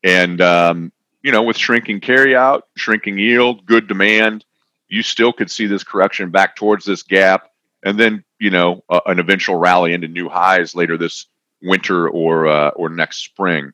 And 0.05 0.40
um, 0.40 0.93
you 1.23 1.33
know, 1.33 1.43
with 1.43 1.57
shrinking 1.57 2.00
carryout, 2.00 2.62
shrinking 2.76 3.19
yield, 3.19 3.67
good 3.67 3.88
demand, 3.88 4.45
you 4.88 5.02
still 5.02 5.33
could 5.33 5.50
see 5.50 5.67
this 5.67 5.85
correction 5.85 6.31
back 6.31 6.57
towards 6.57 6.85
this 6.85 7.02
gap, 7.02 7.50
and 7.85 7.99
then 7.99 8.25
you 8.38 8.50
know 8.50 8.85
uh, 8.88 9.00
an 9.07 9.19
eventual 9.19 9.57
rally 9.57 9.93
into 9.93 10.09
new 10.09 10.28
highs 10.28 10.75
later 10.75 10.97
this 10.97 11.26
winter 11.62 12.09
or 12.09 12.47
uh, 12.47 12.69
or 12.71 12.88
next 12.88 13.25
spring. 13.25 13.73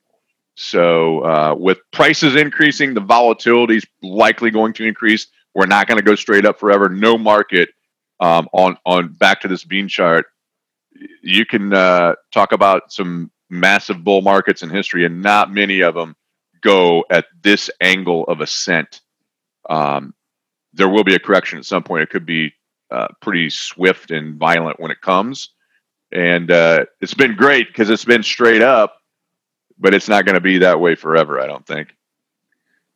So 0.56 1.24
uh, 1.24 1.54
with 1.58 1.78
prices 1.92 2.36
increasing, 2.36 2.94
the 2.94 3.00
volatility 3.00 3.76
is 3.76 3.86
likely 4.02 4.50
going 4.50 4.72
to 4.74 4.84
increase. 4.84 5.26
We're 5.54 5.66
not 5.66 5.86
going 5.86 5.98
to 5.98 6.04
go 6.04 6.14
straight 6.14 6.46
up 6.46 6.58
forever. 6.58 6.88
No 6.88 7.18
market 7.18 7.70
um, 8.20 8.48
on 8.52 8.76
on 8.86 9.12
back 9.12 9.40
to 9.42 9.48
this 9.48 9.64
bean 9.64 9.88
chart. 9.88 10.26
You 11.22 11.44
can 11.44 11.72
uh, 11.72 12.14
talk 12.32 12.52
about 12.52 12.92
some 12.92 13.30
massive 13.50 14.02
bull 14.04 14.22
markets 14.22 14.62
in 14.62 14.70
history, 14.70 15.04
and 15.04 15.22
not 15.22 15.52
many 15.52 15.80
of 15.80 15.94
them 15.94 16.16
go 16.60 17.04
at 17.10 17.26
this 17.42 17.70
angle 17.80 18.24
of 18.24 18.40
ascent. 18.40 19.00
Um, 19.68 20.14
there 20.72 20.88
will 20.88 21.04
be 21.04 21.14
a 21.14 21.18
correction 21.18 21.58
at 21.58 21.64
some 21.64 21.82
point. 21.82 22.02
It 22.02 22.10
could 22.10 22.26
be 22.26 22.52
uh, 22.90 23.08
pretty 23.20 23.50
swift 23.50 24.10
and 24.10 24.36
violent 24.36 24.80
when 24.80 24.90
it 24.90 25.00
comes. 25.00 25.50
And 26.12 26.50
uh, 26.50 26.86
it's 27.00 27.14
been 27.14 27.36
great 27.36 27.68
because 27.68 27.90
it's 27.90 28.04
been 28.04 28.22
straight 28.22 28.62
up, 28.62 28.96
but 29.78 29.94
it's 29.94 30.08
not 30.08 30.24
going 30.24 30.34
to 30.34 30.40
be 30.40 30.58
that 30.58 30.80
way 30.80 30.94
forever, 30.94 31.40
I 31.40 31.46
don't 31.46 31.66
think. 31.66 31.88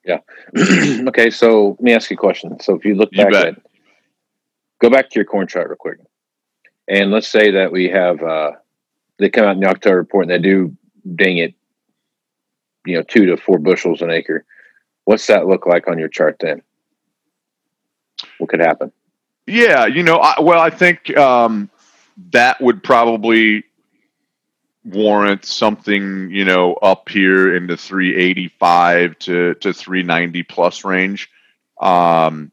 Yeah. 0.05 0.19
okay, 1.09 1.31
so 1.31 1.71
let 1.71 1.81
me 1.81 1.93
ask 1.93 2.11
you 2.11 2.15
a 2.15 2.19
question. 2.19 2.59
So 2.61 2.75
if 2.75 2.85
you 2.85 2.95
look 2.95 3.11
You 3.13 3.25
back 3.25 3.33
bet. 3.33 3.47
at, 3.49 3.63
go 4.81 4.89
back 4.89 5.11
to 5.11 5.15
your 5.17 5.25
corn 5.25 5.47
chart 5.47 5.69
real 5.69 5.77
quick, 5.77 5.99
and 6.89 7.11
let's 7.11 7.29
say 7.29 7.51
that 7.51 7.71
we 7.71 7.89
have 7.89 8.23
uh, 8.23 8.53
they 9.19 9.31
come 9.31 9.45
out 9.45 9.57
in 9.57 9.61
the 9.61 9.69
October 9.69 9.97
report 9.97 10.25
and 10.25 10.31
they 10.31 10.39
do 10.39 10.77
ding 11.15 11.39
it, 11.39 11.55
you 12.87 12.97
know, 12.97 13.03
two 13.03 13.27
to 13.27 13.37
four 13.37 13.59
bushels 13.59 14.03
an 14.03 14.11
acre. 14.11 14.45
What's 15.05 15.27
that 15.29 15.47
look 15.47 15.67
like 15.67 15.89
on 15.89 15.99
your 15.99 16.09
chart 16.09 16.37
then? 16.41 16.63
What 18.39 18.51
could 18.51 18.61
happen? 18.61 18.93
Yeah, 19.47 19.87
you 19.87 20.03
know, 20.03 20.19
I, 20.19 20.41
well, 20.41 20.61
I 20.61 20.71
think 20.71 21.17
um, 21.17 21.71
that 22.33 22.61
would 22.61 22.83
probably 22.83 23.65
warrant 24.85 25.45
something, 25.45 26.31
you 26.31 26.45
know, 26.45 26.75
up 26.75 27.09
here 27.09 27.55
in 27.57 27.67
the 27.67 27.77
385 27.77 29.19
to 29.21 29.55
to 29.55 29.73
390 29.73 30.43
plus 30.45 30.85
range. 30.85 31.31
Um, 31.81 32.53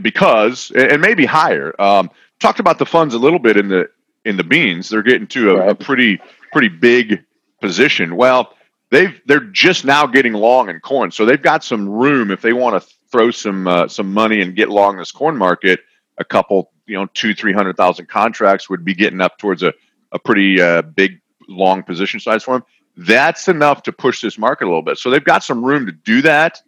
because 0.00 0.70
and 0.72 1.00
maybe 1.00 1.24
higher. 1.24 1.74
Um, 1.80 2.10
talked 2.40 2.60
about 2.60 2.78
the 2.78 2.86
funds 2.86 3.14
a 3.14 3.18
little 3.18 3.38
bit 3.38 3.56
in 3.56 3.68
the 3.68 3.88
in 4.26 4.36
the 4.36 4.44
beans. 4.44 4.88
They're 4.88 5.02
getting 5.02 5.26
to 5.28 5.56
a, 5.56 5.70
a 5.70 5.74
pretty 5.74 6.20
pretty 6.52 6.68
big 6.68 7.24
position. 7.60 8.16
Well, 8.16 8.54
they've 8.90 9.18
they're 9.26 9.40
just 9.40 9.84
now 9.84 10.06
getting 10.06 10.34
long 10.34 10.68
in 10.68 10.80
corn, 10.80 11.10
so 11.10 11.24
they've 11.24 11.40
got 11.40 11.64
some 11.64 11.88
room 11.88 12.30
if 12.30 12.42
they 12.42 12.52
want 12.52 12.82
to 12.82 12.88
throw 13.10 13.30
some 13.30 13.66
uh, 13.66 13.88
some 13.88 14.12
money 14.12 14.40
and 14.42 14.54
get 14.54 14.68
long 14.68 14.98
this 14.98 15.12
corn 15.12 15.36
market. 15.36 15.80
A 16.18 16.24
couple, 16.24 16.72
you 16.86 16.96
know, 16.96 17.06
two 17.14 17.34
three 17.34 17.52
hundred 17.52 17.76
thousand 17.76 18.08
contracts 18.08 18.68
would 18.68 18.84
be 18.84 18.94
getting 18.94 19.20
up 19.20 19.38
towards 19.38 19.62
a 19.62 19.72
a 20.12 20.18
pretty 20.18 20.60
uh, 20.60 20.82
big 20.82 21.20
long 21.48 21.82
position 21.82 22.20
size 22.20 22.42
for 22.42 22.54
them. 22.54 22.64
That's 22.96 23.48
enough 23.48 23.82
to 23.84 23.92
push 23.92 24.20
this 24.20 24.38
market 24.38 24.64
a 24.64 24.68
little 24.68 24.82
bit. 24.82 24.98
So 24.98 25.10
they've 25.10 25.22
got 25.22 25.44
some 25.44 25.64
room 25.64 25.86
to 25.86 25.92
do 25.92 26.22
that. 26.22 26.62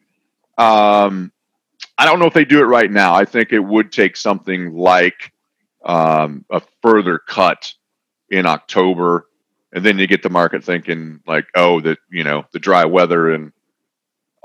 Um, 0.59 1.33
I 1.97 2.05
don't 2.05 2.21
know 2.21 2.27
if 2.27 2.35
they 2.35 2.45
do 2.45 2.61
it 2.61 2.65
right 2.67 2.91
now. 2.91 3.15
I 3.15 3.25
think 3.25 3.53
it 3.53 3.61
would 3.61 3.91
take 3.91 4.17
something 4.17 4.75
like 4.75 5.33
um, 5.85 6.45
a 6.51 6.63
further 6.83 7.19
cut 7.19 7.73
in 8.31 8.47
October, 8.47 9.29
and 9.73 9.85
then 9.85 9.99
you 9.99 10.07
get 10.07 10.23
the 10.23 10.31
market 10.31 10.65
thinking 10.65 11.21
like, 11.27 11.47
oh, 11.55 11.81
that 11.81 11.99
you 12.11 12.25
know 12.25 12.45
the 12.53 12.59
dry 12.59 12.85
weather 12.85 13.33
in 13.33 13.53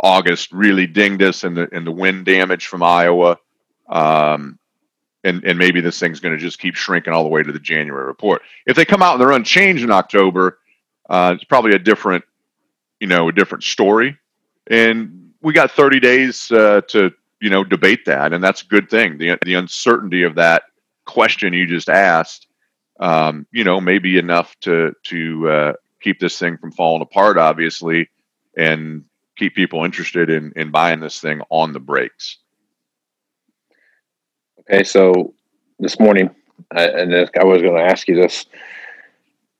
August 0.02 0.52
really 0.52 0.88
dinged 0.88 1.22
us, 1.22 1.44
and 1.44 1.58
the 1.58 1.70
and 1.72 1.86
the 1.86 1.92
wind 1.92 2.25
damage 2.25 2.68
from 2.68 2.84
Iowa, 2.84 3.38
um, 3.90 4.60
and 5.24 5.44
and 5.44 5.58
maybe 5.58 5.82
this 5.82 6.00
thing's 6.00 6.20
going 6.20 6.36
to 6.36 6.42
just 6.42 6.60
keep 6.60 6.75
shrinking 6.75 7.13
all 7.13 7.24
the 7.24 7.30
way 7.30 7.44
to 7.44 7.52
the 7.52 7.60
January 7.60 8.06
report. 8.06 8.42
If 8.66 8.75
they 8.75 8.86
come 8.86 9.02
out 9.02 9.13
and 9.13 9.22
they're 9.22 9.32
unchanged 9.32 9.84
in 9.84 9.92
October, 9.92 10.60
uh, 11.10 11.34
it's 11.36 11.46
probably 11.46 11.74
a 11.74 11.80
different, 11.80 12.24
you 13.00 13.08
know, 13.08 13.30
a 13.30 13.34
different 13.34 13.63
story, 13.63 14.18
and 14.68 15.32
we 15.42 15.54
got 15.54 15.72
30 15.72 16.00
days 16.00 16.52
uh, 16.52 16.82
to 16.88 17.12
you 17.42 17.50
know 17.50 17.63
debate 17.63 18.06
that, 18.06 18.34
and 18.34 18.44
that's 18.44 18.62
a 18.62 18.68
good 18.68 18.90
thing. 18.90 19.18
The 19.18 19.38
the 19.44 19.56
uncertainty 19.56 20.24
of 20.24 20.36
that 20.36 20.63
question 21.05 21.53
you 21.53 21.67
just 21.67 21.89
asked, 21.89 22.48
um, 23.00 23.45
you 23.51 23.63
know, 23.63 23.81
may 23.81 24.00
be 24.00 24.17
enough 24.17 24.55
to 24.62 24.93
to 25.03 25.50
uh, 25.50 25.74
keep 26.01 26.19
this 26.19 26.38
thing 26.38 26.57
from 26.57 26.72
falling 26.72 27.01
apart, 27.01 27.38
obviously, 27.38 28.10
and 28.57 29.03
keep 29.38 29.55
people 29.55 29.83
interested 29.83 30.29
in 30.29 30.53
in 30.55 30.72
buying 30.72 31.00
this 31.00 31.19
thing 31.19 31.41
on 31.50 31.74
the 31.74 31.79
breaks. 31.79 32.38
Okay, 34.60 34.83
so 34.83 35.33
this 35.79 36.00
morning, 36.00 36.29
I, 36.74 36.86
and 36.86 37.13
I 37.13 37.43
was 37.43 37.62
going 37.62 37.75
to 37.75 37.83
ask 37.83 38.07
you 38.07 38.15
this. 38.15 38.45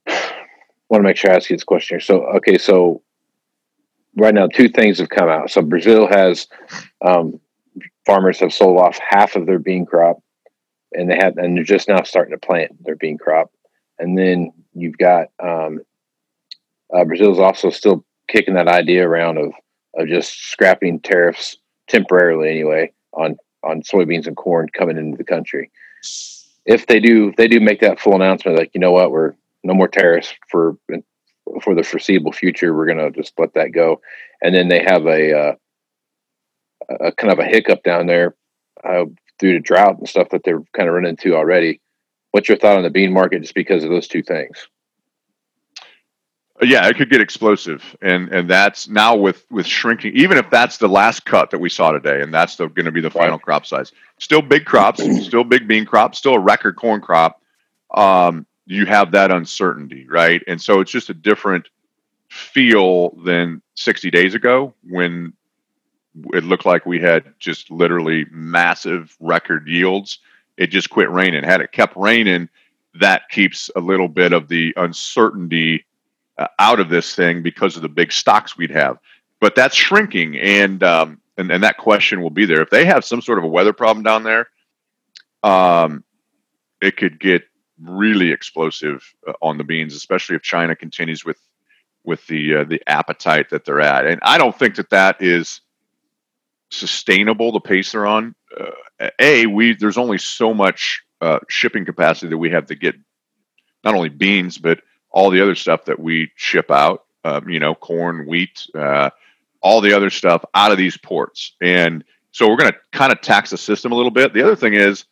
Want 0.90 1.02
to 1.02 1.08
make 1.08 1.18
sure 1.18 1.32
I 1.32 1.36
ask 1.36 1.50
you 1.50 1.56
this 1.56 1.64
question 1.64 1.96
here. 1.96 2.00
So, 2.02 2.24
okay, 2.36 2.58
so 2.58 3.02
right 4.16 4.34
now, 4.34 4.48
two 4.48 4.70
things 4.70 5.00
have 5.00 5.10
come 5.10 5.28
out. 5.28 5.50
So, 5.50 5.62
Brazil 5.62 6.08
has 6.08 6.48
um, 7.04 7.40
farmers 8.06 8.40
have 8.40 8.54
sold 8.54 8.80
off 8.80 8.98
half 8.98 9.36
of 9.36 9.46
their 9.46 9.60
bean 9.60 9.86
crop, 9.86 10.23
and 10.94 11.10
they 11.10 11.16
have, 11.16 11.38
and 11.38 11.58
they're 11.58 11.64
just 11.64 11.88
now 11.88 12.04
starting 12.04 12.38
to 12.38 12.46
plant 12.46 12.84
their 12.84 12.96
bean 12.96 13.18
crop. 13.18 13.52
And 14.00 14.18
then 14.18 14.52
you've 14.74 14.98
got 14.98 15.28
um, 15.42 15.82
uh, 16.94 17.06
Brazil's 17.06 17.40
also 17.40 17.70
still 17.70 18.04
kicking 18.28 18.56
that 18.56 18.68
idea 18.68 19.08
around 19.08 19.38
of 19.38 19.54
of 19.96 20.08
just 20.08 20.50
scrapping 20.50 21.00
tariffs 21.00 21.58
temporarily, 21.88 22.50
anyway, 22.50 22.92
on 23.14 23.38
on 23.64 23.82
soybeans 23.82 24.28
and 24.28 24.36
corn 24.36 24.68
coming 24.70 24.98
into 24.98 25.18
the 25.18 25.24
country. 25.24 25.72
If 26.66 26.88
they 26.88 27.00
do, 27.00 27.30
if 27.30 27.36
they 27.36 27.48
do 27.48 27.60
make 27.60 27.82
that 27.82 28.00
full 28.00 28.16
announcement, 28.16 28.58
like 28.58 28.72
you 28.74 28.80
know 28.80 28.92
what, 28.92 29.12
we're 29.12 29.34
no 29.64 29.74
more 29.74 29.88
tariffs 29.88 30.34
for 30.50 30.78
for 31.62 31.76
the 31.76 31.84
foreseeable 31.84 32.32
future. 32.32 32.74
We're 32.74 32.88
gonna 32.88 33.12
just 33.12 33.34
let 33.38 33.54
that 33.54 33.72
go, 33.72 34.02
and 34.42 34.54
then 34.56 34.68
they 34.68 34.84
have 34.84 35.06
a 35.06 35.38
uh, 35.38 35.56
a 37.00 37.12
kind 37.12 37.32
of 37.32 37.40
a 37.40 37.46
hiccup 37.46 37.84
down 37.84 38.08
there 38.08 38.36
uh, 38.84 39.06
due 39.40 39.54
to 39.54 39.60
drought 39.60 39.98
and 39.98 40.08
stuff 40.08 40.30
that 40.30 40.44
they're 40.44 40.62
kind 40.74 40.88
of 40.88 40.96
running 40.96 41.12
into 41.12 41.36
already. 41.36 41.82
What's 42.32 42.50
your 42.50 42.58
thought 42.58 42.78
on 42.78 42.84
the 42.84 42.90
bean 42.90 43.14
market 43.14 43.42
just 43.42 43.54
because 43.54 43.84
of 43.84 43.90
those 43.90 44.08
two 44.08 44.24
things? 44.24 44.68
yeah, 46.62 46.88
it 46.88 46.98
could 46.98 47.10
get 47.10 47.22
explosive, 47.22 47.96
and 48.02 48.30
and 48.30 48.50
that's 48.50 48.88
now 48.88 49.16
with 49.16 49.46
with 49.50 49.66
shrinking. 49.66 50.16
Even 50.16 50.38
if 50.38 50.50
that's 50.50 50.78
the 50.78 50.88
last 50.88 51.26
cut 51.26 51.50
that 51.52 51.60
we 51.60 51.70
saw 51.70 51.92
today, 51.92 52.22
and 52.22 52.34
that's 52.34 52.58
going 52.58 52.86
to 52.86 52.92
be 52.92 53.02
the 53.02 53.10
final 53.10 53.40
crop 53.40 53.66
size, 53.66 53.92
still 54.20 54.42
big 54.42 54.66
crops, 54.66 55.04
still 55.26 55.44
big 55.44 55.68
bean 55.68 55.86
crop, 55.86 56.16
still 56.16 56.36
a 56.36 56.40
record 56.40 56.76
corn 56.76 57.02
crop. 57.02 57.42
Um, 57.94 58.46
you 58.66 58.86
have 58.86 59.12
that 59.12 59.32
uncertainty, 59.32 60.08
right? 60.08 60.42
And 60.48 60.62
so 60.62 60.80
it's 60.80 60.92
just 60.92 61.10
a 61.10 61.14
different 61.14 61.68
feel 62.30 63.12
than 63.24 63.62
60 63.76 64.10
days 64.10 64.34
ago 64.34 64.74
when 64.84 65.34
it 66.34 66.44
looked 66.44 66.66
like 66.66 66.86
we 66.86 67.00
had 67.00 67.34
just 67.40 67.72
literally 67.72 68.26
massive 68.32 69.16
record 69.20 69.68
yields. 69.68 70.20
It 70.58 70.68
just 70.68 70.90
quit 70.90 71.10
raining. 71.10 71.44
Had 71.44 71.62
it 71.62 71.72
kept 71.72 71.96
raining, 71.96 72.50
that 72.96 73.30
keeps 73.30 73.72
a 73.76 73.80
little 73.80 74.08
bit 74.08 74.34
of 74.34 74.48
the 74.48 74.74
uncertainty 74.78 75.86
uh, 76.38 76.48
out 76.60 76.80
of 76.80 76.90
this 76.90 77.16
thing 77.16 77.42
because 77.42 77.76
of 77.76 77.82
the 77.82 77.90
big 77.90 78.12
stocks 78.12 78.58
we'd 78.58 78.72
have. 78.72 78.98
But 79.40 79.56
that's 79.56 79.76
shrinking, 79.76 80.38
and 80.38 80.82
um, 80.84 81.20
and 81.38 81.52
and 81.52 81.64
that 81.64 81.78
question 81.78 82.22
will 82.22 82.30
be 82.30 82.46
there. 82.46 82.62
If 82.62 82.70
they 82.70 82.86
have 82.86 83.04
some 83.04 83.22
sort 83.22 83.40
of 83.40 83.44
a 83.44 83.48
weather 83.48 83.74
problem 83.74 84.04
down 84.04 84.24
there, 84.24 84.48
um, 85.42 86.04
it 86.82 86.98
could 86.98 87.20
get 87.20 87.44
really 87.82 88.32
explosive 88.32 89.04
uh, 89.28 89.34
on 89.42 89.58
the 89.58 89.64
beans, 89.64 89.96
especially 89.96 90.36
if 90.36 90.44
China 90.44 90.76
continues 90.76 91.26
with 91.26 91.40
with 92.04 92.26
the 92.28 92.58
uh, 92.58 92.64
the 92.64 92.82
appetite 92.88 93.50
that 93.50 93.66
they're 93.66 93.82
at. 93.82 94.06
And 94.06 94.20
I 94.24 94.38
don't 94.38 94.58
think 94.58 94.76
that 94.76 94.92
that 94.92 95.22
is 95.22 95.62
sustainable 96.74 97.52
the 97.52 97.60
pace 97.60 97.92
they're 97.92 98.06
on. 98.06 98.36
Uh, 98.58 99.10
a, 99.20 99.46
we 99.46 99.76
there's 99.76 99.98
only 99.98 100.18
so 100.18 100.54
much 100.54 101.04
uh, 101.22 101.40
shipping 101.50 101.86
capacity 101.86 102.30
that 102.30 102.38
we 102.38 102.50
have 102.52 102.68
to 102.68 102.76
get 102.76 102.96
not 103.84 103.96
only 103.96 104.10
beans 104.10 104.58
but 104.58 104.82
all 105.10 105.30
the 105.30 105.42
other 105.42 105.56
stuff 105.56 105.86
that 105.86 106.00
we 106.00 106.32
ship 106.36 106.72
out. 106.72 107.06
Um, 107.26 107.48
you 107.48 107.60
know, 107.60 107.74
corn, 107.74 108.28
wheat, 108.28 108.68
uh, 108.76 109.10
all 109.62 109.80
the 109.80 109.94
other 109.94 110.10
stuff 110.10 110.44
out 110.54 110.74
of 110.74 110.78
these 110.78 110.98
ports, 110.98 111.56
and 111.62 112.04
so 112.32 112.50
we're 112.50 112.58
going 112.58 112.74
to 112.74 112.78
kind 112.92 113.14
of 113.14 113.22
tax 113.22 113.52
the 113.52 113.58
system 113.58 113.94
a 113.94 113.96
little 113.96 114.12
bit. 114.12 114.34
The 114.34 114.42
other 114.42 114.58
thing 114.58 114.74
is, 114.74 115.06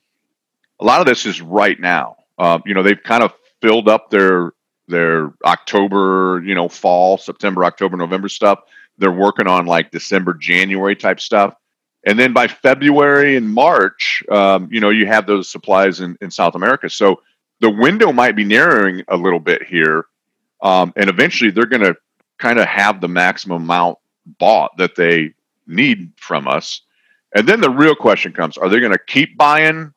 a 0.82 0.84
lot 0.84 1.00
of 1.00 1.06
this 1.06 1.26
is 1.26 1.42
right 1.42 1.80
now. 1.80 2.18
Um, 2.38 2.64
you 2.66 2.74
know, 2.74 2.84
they've 2.84 3.02
kind 3.02 3.24
of 3.24 3.34
filled 3.62 3.88
up 3.88 4.10
their 4.10 4.52
their 4.88 5.32
October, 5.46 6.44
you 6.44 6.56
know, 6.56 6.68
fall, 6.68 7.18
September, 7.18 7.64
October, 7.64 7.96
November 7.96 8.28
stuff. 8.28 8.60
They're 9.02 9.12
working 9.12 9.48
on 9.48 9.66
like 9.66 9.92
December, 9.92 10.34
January 10.36 10.96
type 10.96 11.20
stuff. 11.20 11.56
And 12.06 12.18
then 12.18 12.34
by 12.34 12.48
February 12.48 13.36
and 13.36 13.54
March, 13.54 14.24
um, 14.32 14.70
you 14.72 14.80
know, 14.80 14.90
you 14.90 15.06
have 15.08 15.28
those 15.28 15.50
supplies 15.50 16.00
in, 16.00 16.18
in 16.22 16.32
South 16.32 16.56
America. 16.56 16.90
So 16.90 17.22
the 17.60 17.70
window 17.70 18.14
might 18.14 18.36
be 18.36 18.44
narrowing 18.44 19.04
a 19.08 19.18
little 19.18 19.40
bit 19.40 19.64
here. 19.64 20.06
Um, 20.62 20.94
and 20.96 21.10
eventually 21.10 21.52
they're 21.52 21.66
going 21.66 21.84
to 21.84 21.96
kind 22.38 22.60
of 22.60 22.68
have 22.68 23.02
the 23.02 23.08
maximum 23.08 23.64
amount 23.64 23.98
bought 24.40 24.78
that 24.78 24.96
they 24.96 25.34
need 25.68 26.12
from 26.18 26.48
us. 26.48 26.82
And 27.36 27.48
then 27.48 27.62
the 27.62 27.70
real 27.70 27.96
question 27.96 28.34
comes 28.34 28.58
are 28.58 28.70
they 28.70 28.80
going 28.80 28.92
to 28.92 29.00
keep 29.08 29.38
buying 29.38 29.94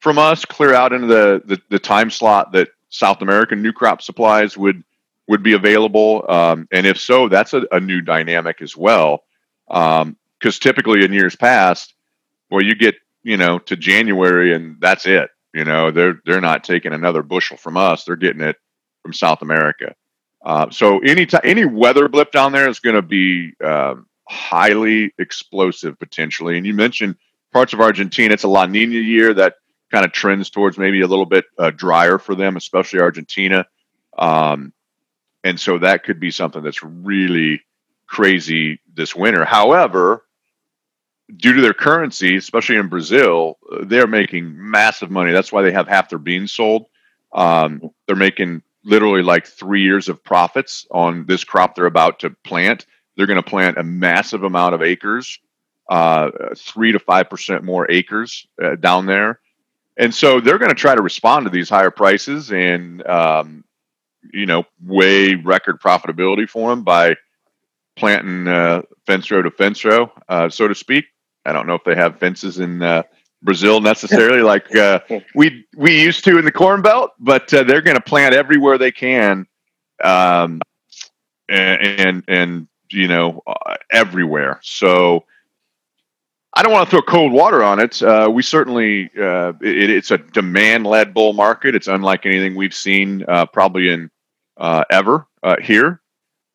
from 0.00 0.18
us, 0.18 0.44
clear 0.44 0.74
out 0.74 0.92
into 0.92 1.06
the, 1.06 1.42
the, 1.44 1.60
the 1.70 1.78
time 1.78 2.10
slot 2.10 2.52
that 2.52 2.68
South 2.90 3.22
American 3.22 3.62
new 3.62 3.72
crop 3.72 4.02
supplies 4.02 4.56
would 4.56 4.84
would 5.26 5.42
be 5.42 5.54
available? 5.54 6.24
Um, 6.28 6.68
and 6.70 6.86
if 6.86 6.98
so, 6.98 7.28
that's 7.28 7.54
a, 7.54 7.66
a 7.72 7.80
new 7.80 8.00
dynamic 8.00 8.60
as 8.62 8.76
well. 8.76 9.24
Because 9.66 10.02
um, 10.02 10.16
typically 10.60 11.04
in 11.04 11.12
years 11.12 11.36
past, 11.36 11.94
well, 12.50 12.62
you 12.62 12.74
get 12.74 12.96
you 13.22 13.36
know 13.36 13.58
to 13.60 13.76
January 13.76 14.54
and 14.54 14.76
that's 14.80 15.06
it. 15.06 15.30
You 15.52 15.64
know 15.64 15.90
they're 15.90 16.20
they're 16.24 16.40
not 16.40 16.64
taking 16.64 16.92
another 16.92 17.22
bushel 17.22 17.56
from 17.56 17.76
us; 17.76 18.04
they're 18.04 18.16
getting 18.16 18.42
it 18.42 18.56
from 19.02 19.12
South 19.12 19.42
America. 19.42 19.94
Uh, 20.44 20.68
so 20.70 20.98
any 20.98 21.26
t- 21.26 21.38
any 21.42 21.64
weather 21.64 22.08
blip 22.08 22.30
down 22.30 22.52
there 22.52 22.68
is 22.68 22.80
going 22.80 22.96
to 22.96 23.02
be 23.02 23.54
um, 23.64 24.06
highly 24.28 25.12
explosive 25.18 25.98
potentially. 25.98 26.58
And 26.58 26.66
you 26.66 26.74
mentioned 26.74 27.16
parts 27.52 27.72
of 27.72 27.80
Argentina; 27.80 28.34
it's 28.34 28.44
a 28.44 28.48
La 28.48 28.66
Nina 28.66 28.94
year 28.94 29.32
that 29.34 29.54
kind 29.90 30.04
of 30.04 30.12
trends 30.12 30.50
towards 30.50 30.76
maybe 30.76 31.00
a 31.00 31.06
little 31.06 31.26
bit 31.26 31.44
uh, 31.58 31.70
drier 31.70 32.18
for 32.18 32.34
them, 32.34 32.56
especially 32.56 33.00
Argentina. 33.00 33.64
Um, 34.18 34.72
and 35.44 35.60
so 35.60 35.78
that 35.78 36.02
could 36.02 36.18
be 36.18 36.30
something 36.30 36.62
that's 36.62 36.82
really 36.82 37.62
crazy 38.06 38.80
this 38.94 39.14
winter. 39.14 39.44
However, 39.44 40.24
due 41.36 41.52
to 41.52 41.60
their 41.60 41.74
currency, 41.74 42.36
especially 42.36 42.76
in 42.76 42.88
Brazil, 42.88 43.58
they're 43.82 44.06
making 44.06 44.54
massive 44.56 45.10
money. 45.10 45.32
That's 45.32 45.52
why 45.52 45.62
they 45.62 45.72
have 45.72 45.86
half 45.86 46.08
their 46.08 46.18
beans 46.18 46.52
sold. 46.52 46.86
Um, 47.32 47.90
they're 48.06 48.16
making 48.16 48.62
literally 48.84 49.22
like 49.22 49.46
three 49.46 49.82
years 49.82 50.08
of 50.08 50.22
profits 50.22 50.86
on 50.90 51.26
this 51.26 51.44
crop 51.44 51.74
they're 51.74 51.86
about 51.86 52.20
to 52.20 52.30
plant. 52.30 52.86
They're 53.16 53.26
going 53.26 53.42
to 53.42 53.48
plant 53.48 53.78
a 53.78 53.84
massive 53.84 54.42
amount 54.42 54.74
of 54.74 54.82
acres, 54.82 55.38
uh, 55.88 56.30
three 56.56 56.92
to 56.92 56.98
five 56.98 57.30
percent 57.30 57.64
more 57.64 57.90
acres 57.90 58.46
uh, 58.62 58.76
down 58.76 59.06
there, 59.06 59.40
and 59.96 60.14
so 60.14 60.40
they're 60.40 60.58
going 60.58 60.70
to 60.70 60.74
try 60.74 60.94
to 60.94 61.02
respond 61.02 61.46
to 61.46 61.50
these 61.50 61.68
higher 61.68 61.90
prices 61.90 62.52
and 62.52 63.06
um, 63.06 63.63
you 64.32 64.46
know 64.46 64.64
way 64.82 65.34
record 65.34 65.80
profitability 65.80 66.48
for 66.48 66.70
them 66.70 66.82
by 66.82 67.16
planting 67.96 68.48
uh, 68.48 68.82
fence 69.06 69.30
row 69.30 69.42
to 69.42 69.50
fence 69.50 69.84
row, 69.84 70.10
uh, 70.28 70.48
so 70.48 70.68
to 70.68 70.74
speak. 70.74 71.06
I 71.44 71.52
don't 71.52 71.66
know 71.66 71.74
if 71.74 71.84
they 71.84 71.94
have 71.94 72.18
fences 72.18 72.58
in 72.58 72.82
uh, 72.82 73.02
Brazil 73.42 73.80
necessarily 73.80 74.40
like 74.42 74.74
uh, 74.74 75.00
we 75.34 75.66
we 75.76 76.00
used 76.00 76.24
to 76.24 76.38
in 76.38 76.44
the 76.44 76.52
Corn 76.52 76.82
Belt, 76.82 77.12
but 77.18 77.52
uh, 77.52 77.62
they're 77.62 77.82
going 77.82 77.96
to 77.96 78.02
plant 78.02 78.34
everywhere 78.34 78.78
they 78.78 78.92
can, 78.92 79.46
um, 80.02 80.60
and, 81.48 81.82
and, 81.82 82.24
and 82.26 82.68
you 82.90 83.08
know 83.08 83.42
uh, 83.46 83.74
everywhere. 83.90 84.58
So 84.62 85.24
I 86.54 86.62
don't 86.62 86.72
want 86.72 86.88
to 86.88 86.90
throw 86.90 87.02
cold 87.02 87.32
water 87.32 87.62
on 87.62 87.80
it. 87.80 88.02
Uh, 88.02 88.30
we 88.32 88.42
certainly 88.42 89.10
uh, 89.20 89.52
it, 89.60 89.90
it's 89.90 90.10
a 90.10 90.18
demand 90.18 90.86
led 90.86 91.12
bull 91.12 91.32
market. 91.34 91.74
It's 91.74 91.88
unlike 91.88 92.26
anything 92.26 92.54
we've 92.54 92.74
seen 92.74 93.24
uh, 93.28 93.46
probably 93.46 93.90
in 93.90 94.10
uh, 94.56 94.84
ever 94.90 95.26
uh, 95.42 95.56
here. 95.62 96.00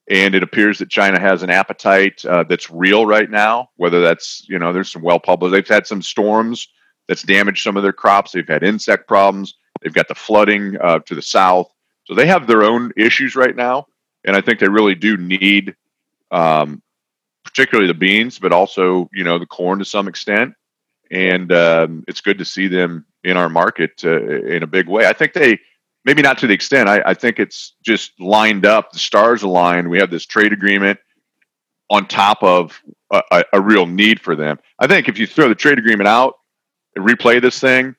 And 0.09 0.33
it 0.33 0.41
appears 0.41 0.79
that 0.79 0.89
China 0.89 1.19
has 1.19 1.43
an 1.43 1.51
appetite 1.51 2.25
uh, 2.25 2.43
that's 2.43 2.71
real 2.71 3.05
right 3.05 3.29
now. 3.29 3.69
Whether 3.75 4.01
that's 4.01 4.43
you 4.49 4.57
know 4.57 4.73
there's 4.73 4.91
some 4.91 5.03
well 5.03 5.19
published. 5.19 5.51
They've 5.51 5.67
had 5.67 5.85
some 5.85 6.01
storms 6.01 6.67
that's 7.07 7.21
damaged 7.21 7.63
some 7.63 7.77
of 7.77 7.83
their 7.83 7.93
crops. 7.93 8.31
They've 8.31 8.47
had 8.47 8.63
insect 8.63 9.07
problems. 9.07 9.53
They've 9.81 9.93
got 9.93 10.07
the 10.07 10.15
flooding 10.15 10.73
to 10.73 11.15
the 11.15 11.21
south. 11.21 11.71
So 12.05 12.15
they 12.15 12.25
have 12.25 12.47
their 12.47 12.63
own 12.63 12.91
issues 12.97 13.35
right 13.35 13.55
now. 13.55 13.85
And 14.25 14.35
I 14.35 14.41
think 14.41 14.59
they 14.59 14.67
really 14.67 14.95
do 14.95 15.15
need 15.15 15.75
um, 16.31 16.81
particularly 17.43 17.88
the 17.88 17.97
beans, 17.97 18.39
but 18.39 18.51
also 18.51 19.09
you 19.13 19.23
know 19.23 19.39
the 19.39 19.45
corn 19.45 19.79
to 19.79 19.85
some 19.85 20.07
extent. 20.07 20.53
And 21.12 21.51
um, 21.51 22.03
it's 22.07 22.21
good 22.21 22.38
to 22.38 22.45
see 22.45 22.67
them 22.67 23.05
in 23.23 23.35
our 23.38 23.49
market 23.49 24.01
uh, 24.03 24.21
in 24.45 24.63
a 24.63 24.67
big 24.67 24.88
way. 24.88 25.07
I 25.07 25.13
think 25.13 25.33
they 25.33 25.59
maybe 26.10 26.24
not 26.24 26.39
to 26.39 26.48
the 26.48 26.54
extent. 26.56 26.89
I, 26.89 27.04
I 27.06 27.13
think 27.13 27.38
it's 27.38 27.76
just 27.84 28.19
lined 28.19 28.65
up. 28.65 28.91
The 28.91 28.98
stars 28.98 29.43
aligned. 29.43 29.88
We 29.88 30.00
have 30.00 30.10
this 30.10 30.26
trade 30.26 30.52
agreement 30.52 31.00
on 31.88 32.08
top 32.08 32.41
of 32.41 32.82
a, 33.12 33.22
a, 33.32 33.43
a 33.54 33.62
real 33.62 33.86
need 33.86 34.19
for 34.19 34.36
them. 34.36 34.58
I 34.80 34.88
think 34.88 35.08
if 35.08 35.19
you 35.19 35.28
throw 35.28 35.48
the 35.48 35.54
trade 35.54 35.78
agreement 35.78 36.08
out 36.08 36.39
and 36.95 37.06
replay 37.06 37.39
this 37.39 37.60
thing, 37.60 37.95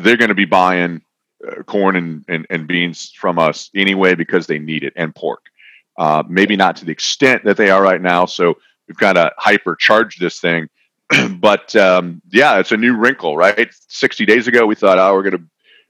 they're 0.00 0.16
going 0.16 0.28
to 0.28 0.36
be 0.36 0.44
buying 0.44 1.02
uh, 1.44 1.64
corn 1.64 1.96
and, 1.96 2.24
and, 2.28 2.46
and 2.50 2.68
beans 2.68 3.10
from 3.10 3.40
us 3.40 3.68
anyway 3.74 4.14
because 4.14 4.46
they 4.46 4.60
need 4.60 4.84
it 4.84 4.92
and 4.94 5.12
pork. 5.12 5.42
Uh, 5.98 6.22
maybe 6.28 6.54
not 6.54 6.76
to 6.76 6.84
the 6.84 6.92
extent 6.92 7.42
that 7.42 7.56
they 7.56 7.68
are 7.68 7.82
right 7.82 8.00
now. 8.00 8.26
So 8.26 8.58
we've 8.86 8.96
got 8.96 9.14
to 9.14 9.32
hypercharge 9.40 10.18
this 10.20 10.38
thing. 10.38 10.68
but 11.40 11.74
um, 11.74 12.22
yeah, 12.30 12.60
it's 12.60 12.70
a 12.70 12.76
new 12.76 12.96
wrinkle, 12.96 13.36
right? 13.36 13.74
60 13.88 14.24
days 14.24 14.46
ago, 14.46 14.66
we 14.66 14.76
thought, 14.76 14.98
oh, 15.00 15.12
we're 15.14 15.28
going 15.28 15.42
to 15.42 15.44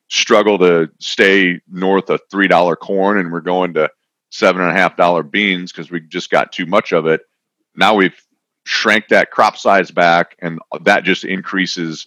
struggle 0.09 0.59
to 0.59 0.91
stay 1.01 1.61
north 1.69 2.11
of 2.11 2.21
$3 2.33 2.77
corn 2.79 3.19
and 3.19 3.33
we're 3.33 3.41
going 3.41 3.75
to 3.75 3.91
seven 4.31 4.63
and 4.63 4.71
a 4.71 4.75
half 4.75 4.97
dollar 4.97 5.23
beans 5.23 5.73
because 5.73 5.91
we 5.91 6.01
just 6.01 6.31
got 6.31 6.53
too 6.53 6.67
much 6.67 6.93
of 6.93 7.07
it. 7.07 7.23
Now 7.77 7.95
we've 7.95 8.19
shrank 8.65 9.09
that 9.09 9.31
crop 9.31 9.57
size 9.57 9.91
back, 9.91 10.37
and 10.41 10.59
that 10.83 11.05
just 11.05 11.25
increases 11.25 12.07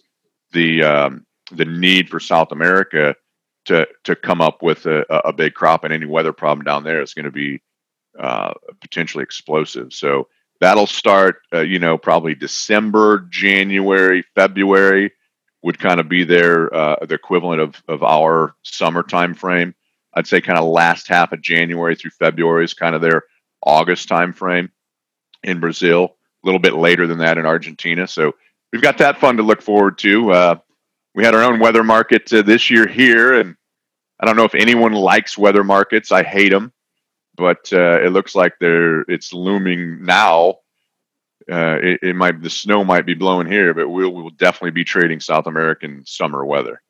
the 0.52 0.84
um, 0.84 1.26
the 1.52 1.66
need 1.66 2.10
for 2.10 2.20
South 2.20 2.52
America 2.52 3.16
to 3.66 3.88
to 4.04 4.16
come 4.16 4.42
up 4.42 4.62
with 4.62 4.86
a, 4.86 5.06
a 5.10 5.34
big 5.34 5.54
crop. 5.54 5.84
And 5.84 5.94
any 5.94 6.06
weather 6.06 6.34
problem 6.34 6.66
down 6.66 6.84
there 6.84 7.02
is 7.02 7.14
going 7.14 7.26
to 7.26 7.32
be 7.32 7.62
uh, 8.20 8.54
potentially 8.82 9.24
explosive. 9.24 9.94
So 9.94 10.28
that'll 10.60 10.88
start, 10.88 11.38
uh, 11.54 11.62
you 11.62 11.80
know, 11.80 11.98
probably 11.98 12.36
December, 12.36 13.28
January, 13.30 14.24
February 14.36 15.12
would 15.68 15.80
kind 15.80 16.00
of 16.00 16.08
be 16.08 16.24
their 16.24 16.74
uh, 16.74 17.06
the 17.06 17.16
equivalent 17.16 17.60
of 17.60 17.84
of 17.90 18.02
our 18.02 18.56
summer 18.64 19.04
time 19.04 19.34
frame. 19.34 19.76
I'd 20.14 20.26
say 20.26 20.40
kind 20.40 20.58
of 20.58 20.64
last 20.64 21.10
half 21.10 21.34
of 21.34 21.42
January 21.42 21.96
through 21.96 22.12
February 22.12 22.64
is 22.64 22.74
kind 22.74 22.96
of 22.96 23.02
their 23.02 23.24
August 23.62 24.08
time 24.08 24.32
frame 24.32 24.72
in 25.44 25.60
Brazil. 25.60 26.16
A 26.44 26.48
little 26.48 26.60
bit 26.60 26.74
later 26.74 27.06
than 27.06 27.18
that 27.18 27.38
in 27.38 27.46
Argentina. 27.46 28.08
So 28.08 28.34
we've 28.72 28.82
got 28.82 29.00
that 29.00 29.18
fun 29.18 29.36
to 29.38 29.44
look 29.44 29.62
forward 29.62 29.98
to. 29.98 30.32
Uh, 30.32 30.56
we 31.14 31.26
had 31.26 31.36
our 31.36 31.44
own 31.44 31.60
weather 31.60 31.84
market 31.84 32.32
uh, 32.32 32.44
this 32.44 32.70
year 32.70 32.88
here, 32.88 33.38
and 33.38 33.58
I 34.22 34.26
don't 34.26 34.38
know 34.38 34.46
if 34.46 34.56
anyone 34.56 34.94
likes 34.94 35.38
weather 35.38 35.66
markets. 35.66 36.14
I 36.14 36.24
hate 36.24 36.50
them 36.54 36.72
but 37.36 37.72
uh, 37.72 38.02
it 38.02 38.12
looks 38.12 38.36
like 38.36 38.56
they're 38.60 39.02
it's 39.02 39.32
looming 39.32 40.04
now. 40.04 40.56
Uh, 41.50 41.78
it, 41.82 42.00
it, 42.04 42.16
might 42.16 42.42
the 42.42 42.50
snow 42.50 42.84
might 42.84 43.06
be 43.06 43.14
blowing 43.14 43.48
here, 43.48 43.74
but 43.74 43.88
we'll 43.88 44.10
we'll 44.10 44.30
definitely 44.32 44.72
be 44.72 44.84
trading 44.84 45.20
South 45.22 45.48
American 45.48 46.04
summer 46.06 46.46
weather. 46.46 46.82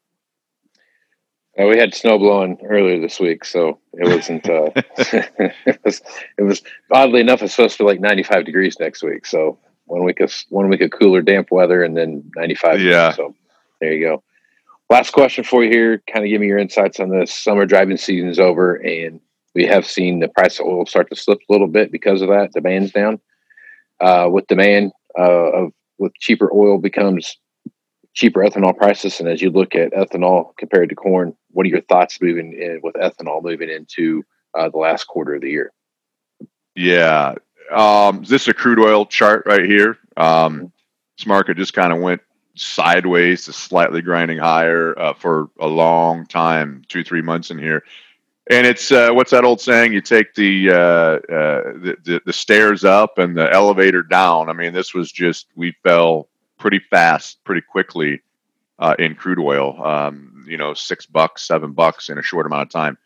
Uh, 1.59 1.65
we 1.67 1.77
had 1.77 1.93
snow 1.93 2.17
blowing 2.17 2.57
earlier 2.63 2.99
this 2.99 3.19
week, 3.19 3.45
so 3.45 3.79
it 3.93 4.07
wasn't. 4.07 4.49
Uh, 4.49 4.69
it 4.75 5.79
was 5.83 6.01
it 6.37 6.43
was 6.43 6.63
oddly 6.91 7.21
enough 7.21 7.41
it's 7.43 7.53
supposed 7.55 7.77
to 7.77 7.83
be 7.83 7.87
like 7.87 7.99
95 7.99 8.45
degrees 8.45 8.79
next 8.79 9.03
week. 9.03 9.25
So 9.25 9.59
one 9.85 10.03
week 10.03 10.19
of 10.19 10.33
one 10.49 10.69
week 10.69 10.81
of 10.81 10.91
cooler, 10.91 11.21
damp 11.21 11.51
weather, 11.51 11.83
and 11.83 11.95
then 11.95 12.29
95. 12.35 12.81
Yeah. 12.81 13.11
So 13.13 13.35
there 13.79 13.93
you 13.93 14.05
go. 14.05 14.23
Last 14.89 15.11
question 15.11 15.43
for 15.43 15.63
you 15.63 15.69
here. 15.69 16.01
Kind 16.11 16.25
of 16.25 16.29
give 16.29 16.39
me 16.41 16.47
your 16.47 16.57
insights 16.57 16.99
on 16.99 17.09
this. 17.09 17.33
Summer 17.33 17.65
driving 17.65 17.97
season 17.97 18.29
is 18.29 18.39
over, 18.39 18.75
and 18.75 19.19
we 19.53 19.65
have 19.65 19.85
seen 19.85 20.19
the 20.19 20.29
price 20.29 20.59
of 20.59 20.65
oil 20.65 20.85
start 20.85 21.09
to 21.09 21.15
slip 21.15 21.39
a 21.39 21.51
little 21.51 21.67
bit 21.67 21.91
because 21.91 22.21
of 22.21 22.29
that. 22.29 22.53
Demand's 22.53 22.91
down. 22.91 23.19
Uh, 23.99 24.27
with 24.31 24.47
demand 24.47 24.91
uh, 25.17 25.51
of 25.51 25.71
with 25.97 26.13
cheaper 26.19 26.51
oil 26.53 26.77
becomes 26.77 27.37
cheaper 28.13 28.41
ethanol 28.41 28.75
prices, 28.75 29.19
and 29.19 29.29
as 29.29 29.41
you 29.41 29.49
look 29.49 29.75
at 29.75 29.93
ethanol 29.93 30.55
compared 30.57 30.89
to 30.89 30.95
corn, 30.95 31.35
what 31.51 31.65
are 31.65 31.69
your 31.69 31.81
thoughts 31.81 32.21
moving 32.21 32.53
in 32.53 32.79
with 32.83 32.95
ethanol 32.95 33.41
moving 33.41 33.69
into 33.69 34.23
uh, 34.57 34.69
the 34.69 34.77
last 34.77 35.05
quarter 35.05 35.35
of 35.35 35.41
the 35.41 35.49
year? 35.49 35.71
Yeah, 36.75 37.35
um, 37.75 38.23
this 38.23 38.43
is 38.43 38.47
a 38.49 38.53
crude 38.53 38.79
oil 38.79 39.05
chart 39.05 39.43
right 39.45 39.65
here. 39.65 39.97
Um, 40.15 40.71
This 41.17 41.25
market 41.25 41.57
just 41.57 41.73
kind 41.73 41.91
of 41.91 41.99
went 41.99 42.21
sideways 42.55 43.45
to 43.45 43.53
slightly 43.53 44.01
grinding 44.01 44.37
higher 44.37 44.97
uh, 44.97 45.13
for 45.13 45.49
a 45.59 45.67
long 45.67 46.25
time, 46.27 46.83
two 46.89 47.03
three 47.03 47.21
months 47.21 47.49
in 47.49 47.57
here. 47.57 47.83
And 48.49 48.65
it's 48.65 48.91
uh, 48.91 49.09
what's 49.11 49.31
that 49.31 49.43
old 49.43 49.59
saying? 49.59 49.93
You 49.93 50.01
take 50.01 50.33
the, 50.33 50.71
uh, 50.71 50.73
uh, 50.73 51.19
the, 51.27 51.97
the 52.03 52.21
the 52.25 52.33
stairs 52.33 52.85
up 52.85 53.17
and 53.17 53.35
the 53.35 53.51
elevator 53.51 54.03
down. 54.03 54.49
I 54.49 54.53
mean, 54.53 54.73
this 54.73 54.93
was 54.93 55.11
just 55.11 55.47
we 55.55 55.75
fell 55.83 56.29
pretty 56.57 56.79
fast, 56.79 57.43
pretty 57.43 57.61
quickly 57.61 58.21
uh, 58.79 58.95
in 58.99 59.15
crude 59.15 59.39
oil. 59.39 59.83
Um, 59.83 60.45
you 60.47 60.57
know, 60.57 60.73
six 60.73 61.05
bucks, 61.05 61.45
seven 61.45 61.73
bucks 61.73 62.09
in 62.09 62.17
a 62.17 62.23
short 62.23 62.45
amount 62.45 62.63
of 62.63 62.69
time. 62.69 62.97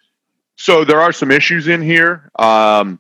So 0.58 0.86
there 0.86 1.01
are 1.01 1.12
some 1.12 1.32
issues 1.32 1.67
in 1.67 1.82
here. 1.82 2.30
Um, 2.38 2.99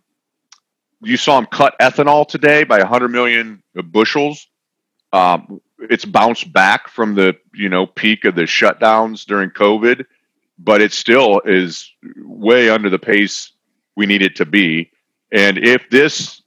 you 1.01 1.17
saw 1.17 1.39
them 1.39 1.47
cut 1.47 1.75
ethanol 1.79 2.27
today 2.27 2.63
by 2.63 2.79
100 2.79 3.09
million 3.09 3.61
bushels. 3.85 4.47
Um, 5.13 5.61
it's 5.77 6.05
bounced 6.05 6.51
back 6.53 6.87
from 6.87 7.15
the 7.15 7.37
you 7.53 7.69
know 7.69 7.85
peak 7.85 8.25
of 8.25 8.35
the 8.35 8.43
shutdowns 8.43 9.25
during 9.25 9.49
COVID, 9.49 10.05
but 10.63 10.81
it 10.81 10.93
still 10.93 11.41
is 11.45 11.91
way 12.17 12.69
under 12.69 12.89
the 12.89 12.99
pace 12.99 13.51
we 13.95 14.05
need 14.05 14.21
it 14.21 14.35
to 14.37 14.45
be. 14.45 14.91
And 15.31 15.57
if 15.57 15.89
this 15.89 16.41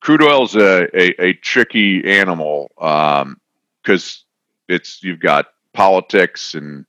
crude 0.00 0.22
oil 0.22 0.44
is 0.44 0.54
a, 0.54 0.84
a, 0.96 1.28
a 1.28 1.32
tricky 1.34 2.04
animal 2.04 2.70
because 2.76 3.24
um, 3.24 3.40
it's 4.68 5.02
you've 5.02 5.20
got 5.20 5.46
politics 5.72 6.54
and 6.54 6.86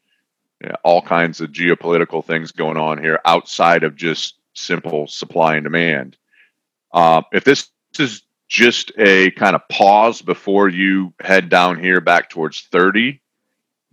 you 0.61 0.69
know, 0.69 0.75
all 0.83 1.01
kinds 1.01 1.39
of 1.41 1.51
geopolitical 1.51 2.23
things 2.23 2.51
going 2.51 2.77
on 2.77 2.97
here 2.97 3.19
outside 3.25 3.83
of 3.83 3.95
just 3.95 4.35
simple 4.53 5.07
supply 5.07 5.55
and 5.55 5.63
demand. 5.63 6.17
Uh, 6.91 7.21
if 7.31 7.43
this 7.43 7.69
is 7.99 8.23
just 8.47 8.91
a 8.97 9.31
kind 9.31 9.55
of 9.55 9.67
pause 9.69 10.21
before 10.21 10.67
you 10.67 11.13
head 11.19 11.49
down 11.49 11.79
here 11.79 12.01
back 12.01 12.29
towards 12.29 12.61
30, 12.71 13.21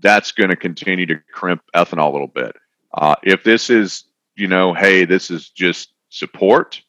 that's 0.04 0.32
going 0.32 0.50
to 0.50 0.56
continue 0.56 1.06
to 1.06 1.18
crimp 1.32 1.62
ethanol 1.74 2.10
a 2.10 2.12
little 2.12 2.28
bit. 2.28 2.54
Uh, 2.92 3.16
if 3.24 3.42
this 3.42 3.70
is, 3.70 4.04
you 4.36 4.46
know, 4.46 4.74
hey, 4.74 5.06
this 5.06 5.30
is 5.30 5.48
just 5.48 5.94
support, 6.10 6.82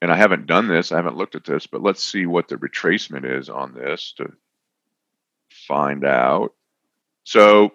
and 0.00 0.10
I 0.10 0.16
haven't 0.16 0.46
done 0.46 0.66
this, 0.66 0.90
I 0.90 0.96
haven't 0.96 1.18
looked 1.18 1.34
at 1.34 1.44
this, 1.44 1.66
but 1.66 1.82
let's 1.82 2.02
see 2.02 2.24
what 2.24 2.48
the 2.48 2.56
retracement 2.56 3.38
is 3.38 3.50
on 3.50 3.74
this 3.74 4.14
to 4.16 4.32
find 5.50 6.02
out. 6.04 6.54
So, 7.24 7.72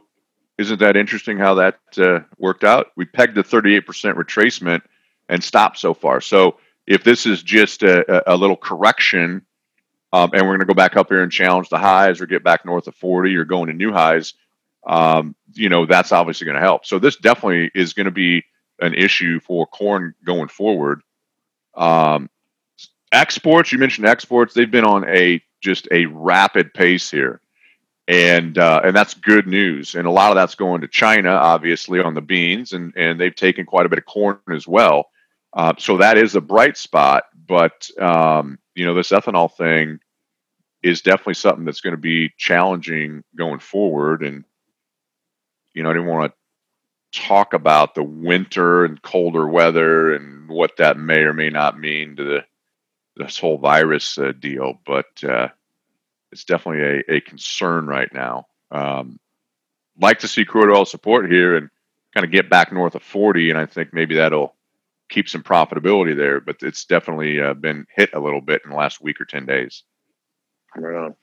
isn't 0.58 0.80
that 0.80 0.98
interesting 0.98 1.38
how 1.38 1.54
that 1.56 1.78
uh, 1.98 2.22
worked 2.40 2.64
out? 2.64 2.88
We 2.96 3.06
pegged 3.06 3.36
the 3.36 3.44
38% 3.44 3.84
retracement 4.16 4.82
and 5.30 5.44
stopped 5.44 5.78
so 5.78 5.94
far. 5.94 6.22
So, 6.22 6.58
if 6.88 7.04
this 7.04 7.28
is 7.28 7.44
just 7.44 7.84
a, 7.84 8.32
a 8.32 8.36
little 8.36 8.58
correction 8.58 9.46
um, 10.12 10.32
and 10.34 10.42
we're 10.42 10.58
going 10.58 10.60
to 10.60 10.66
go 10.66 10.74
back 10.74 10.98
up 10.98 11.10
here 11.10 11.22
and 11.22 11.32
challenge 11.32 11.70
the 11.70 11.78
highs 11.78 12.20
or 12.20 12.26
get 12.26 12.44
back 12.44 12.66
north 12.66 12.88
of 12.88 12.96
40 12.96 13.36
or 13.36 13.46
going 13.46 13.68
to 13.68 13.74
new 13.74 13.92
highs, 13.92 14.34
um, 14.86 15.36
you 15.54 15.70
know, 15.70 15.86
that's 15.86 16.12
obviously 16.12 16.46
going 16.46 16.56
to 16.56 16.62
help. 16.62 16.86
So 16.86 17.00
this 17.00 17.16
definitely 17.16 17.72
is 17.74 17.94
going 17.94 18.06
to 18.06 18.12
be 18.12 18.44
an 18.80 18.94
issue 18.94 19.40
for 19.40 19.66
corn 19.66 20.14
going 20.24 20.50
forward. 20.50 21.02
Um, 21.76 22.30
exports, 23.12 23.72
you 23.72 23.80
mentioned 23.80 24.08
exports, 24.08 24.54
they've 24.54 24.70
been 24.70 24.86
on 24.86 25.08
a 25.08 25.42
just 25.62 25.88
a 25.92 26.06
rapid 26.06 26.74
pace 26.74 27.10
here. 27.10 27.42
And 28.08 28.56
uh, 28.60 28.82
and 28.84 28.96
that's 28.96 29.16
good 29.16 29.48
news. 29.48 29.96
And 29.96 30.06
a 30.06 30.12
lot 30.12 30.30
of 30.30 30.36
that's 30.36 30.54
going 30.54 30.82
to 30.82 30.88
China, 30.88 31.32
obviously, 31.32 32.00
on 32.00 32.14
the 32.14 32.22
beans, 32.22 32.72
and, 32.72 32.94
and 32.96 33.20
they've 33.20 33.36
taken 33.36 33.66
quite 33.66 33.88
a 33.88 33.90
bit 33.90 33.98
of 33.98 34.06
corn 34.06 34.38
as 34.52 34.68
well. 34.68 35.10
Uh, 35.54 35.74
so 35.80 35.98
that 35.98 36.16
is 36.16 36.36
a 36.36 36.42
bright 36.42 36.78
spot. 36.78 37.24
But 37.48 37.90
um, 38.00 38.60
you 38.76 38.86
know, 38.86 38.94
this 38.94 39.10
ethanol 39.10 39.52
thing 39.52 40.00
is 40.84 41.02
definitely 41.02 41.34
something 41.34 41.66
that's 41.66 41.82
going 41.82 41.96
to 41.96 42.02
be 42.02 42.32
challenging 42.38 43.24
going 43.36 43.58
forward. 43.58 44.22
And 44.22 44.44
you 45.76 45.84
know, 45.84 45.92
I 45.92 45.94
didn't 45.94 46.08
want 46.08 46.32
to 46.32 47.20
talk 47.22 47.54
about 47.54 47.94
the 47.94 48.04
winter 48.04 48.84
and 48.84 49.02
colder 49.02 49.48
weather 49.48 50.14
and 50.14 50.50
what 50.50 50.78
that 50.78 50.98
may 50.98 51.20
or 51.20 51.34
may 51.34 51.50
not 51.50 51.80
mean 51.80 52.16
to 52.16 52.24
the 52.24 52.46
this 53.18 53.38
whole 53.40 53.58
virus 53.58 54.18
uh, 54.18 54.34
deal, 54.38 54.80
but 54.86 55.06
uh, 55.24 55.48
it's 56.32 56.44
definitely 56.44 57.04
a, 57.08 57.16
a 57.16 57.22
concern 57.22 57.88
right 57.88 58.14
now. 58.14 58.48
Um, 58.72 59.20
like 60.02 60.20
to 60.20 60.28
see 60.28 60.44
crude 60.44 60.76
oil 60.76 60.84
support 60.84 61.32
here 61.32 61.56
and 61.56 61.70
kind 62.14 62.26
of 62.26 62.32
get 62.32 62.50
back 62.50 62.74
north 62.74 62.96
of 62.96 63.04
40, 63.04 63.52
and 63.52 63.60
I 63.60 63.68
think 63.68 63.94
maybe 63.94 64.16
that'll 64.16 64.54
keep 65.08 65.30
some 65.30 65.44
profitability 65.44 66.16
there, 66.16 66.42
but 66.42 66.58
it's 66.62 66.84
definitely 66.84 67.40
uh, 67.40 67.54
been 67.54 67.86
hit 67.96 68.10
a 68.14 68.20
little 68.20 68.42
bit 68.42 68.64
in 68.66 68.72
the 68.72 68.76
last 68.76 69.02
week 69.02 69.22
or 69.22 69.26
10 69.26 69.46
days. 69.46 69.84
Right 70.76 70.96
on. 70.98 71.16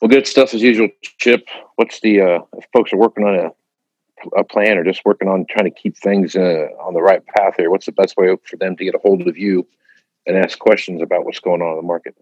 Well, 0.00 0.08
good 0.08 0.26
stuff 0.26 0.52
as 0.54 0.62
usual, 0.62 0.88
Chip. 1.18 1.48
What's 1.76 2.00
the, 2.00 2.20
uh, 2.20 2.38
if 2.56 2.66
folks 2.72 2.92
are 2.92 2.98
working 2.98 3.24
on 3.24 3.34
a, 3.34 4.40
a 4.40 4.44
plan 4.44 4.78
or 4.78 4.84
just 4.84 5.04
working 5.04 5.28
on 5.28 5.46
trying 5.48 5.64
to 5.64 5.70
keep 5.70 5.96
things 5.96 6.36
uh, 6.36 6.68
on 6.80 6.94
the 6.94 7.02
right 7.02 7.24
path 7.24 7.54
here, 7.56 7.70
what's 7.70 7.86
the 7.86 7.92
best 7.92 8.16
way 8.16 8.34
for 8.44 8.56
them 8.56 8.76
to 8.76 8.84
get 8.84 8.94
a 8.94 8.98
hold 8.98 9.26
of 9.26 9.38
you 9.38 9.66
and 10.26 10.36
ask 10.36 10.58
questions 10.58 11.02
about 11.02 11.24
what's 11.24 11.40
going 11.40 11.62
on 11.62 11.70
in 11.70 11.76
the 11.76 11.82
market? 11.82 12.14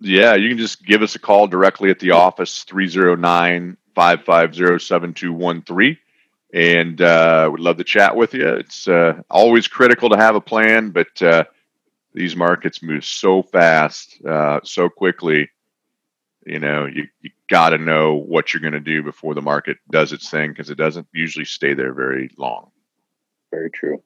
Yeah, 0.00 0.34
you 0.34 0.48
can 0.48 0.58
just 0.58 0.84
give 0.84 1.02
us 1.02 1.14
a 1.14 1.18
call 1.18 1.46
directly 1.46 1.90
at 1.90 2.00
the 2.00 2.10
office, 2.10 2.64
309 2.64 3.76
550 3.94 4.84
7213 4.84 5.98
and 6.52 7.00
uh, 7.00 7.48
we'd 7.50 7.60
love 7.60 7.78
to 7.78 7.84
chat 7.84 8.14
with 8.14 8.34
you. 8.34 8.46
It's 8.46 8.86
uh, 8.86 9.22
always 9.30 9.68
critical 9.68 10.10
to 10.10 10.16
have 10.16 10.34
a 10.34 10.40
plan, 10.40 10.90
but 10.90 11.22
uh, 11.22 11.44
these 12.12 12.36
markets 12.36 12.82
move 12.82 13.04
so 13.04 13.42
fast, 13.42 14.22
uh, 14.24 14.60
so 14.62 14.88
quickly. 14.88 15.48
You 16.44 16.58
know, 16.58 16.86
you, 16.86 17.06
you 17.20 17.30
got 17.48 17.70
to 17.70 17.78
know 17.78 18.14
what 18.14 18.52
you're 18.52 18.60
going 18.60 18.72
to 18.72 18.80
do 18.80 19.02
before 19.02 19.34
the 19.34 19.42
market 19.42 19.78
does 19.90 20.12
its 20.12 20.28
thing 20.28 20.50
because 20.50 20.70
it 20.70 20.76
doesn't 20.76 21.06
usually 21.12 21.44
stay 21.44 21.74
there 21.74 21.92
very 21.92 22.30
long. 22.36 22.70
Very 23.50 23.70
true. 23.70 24.02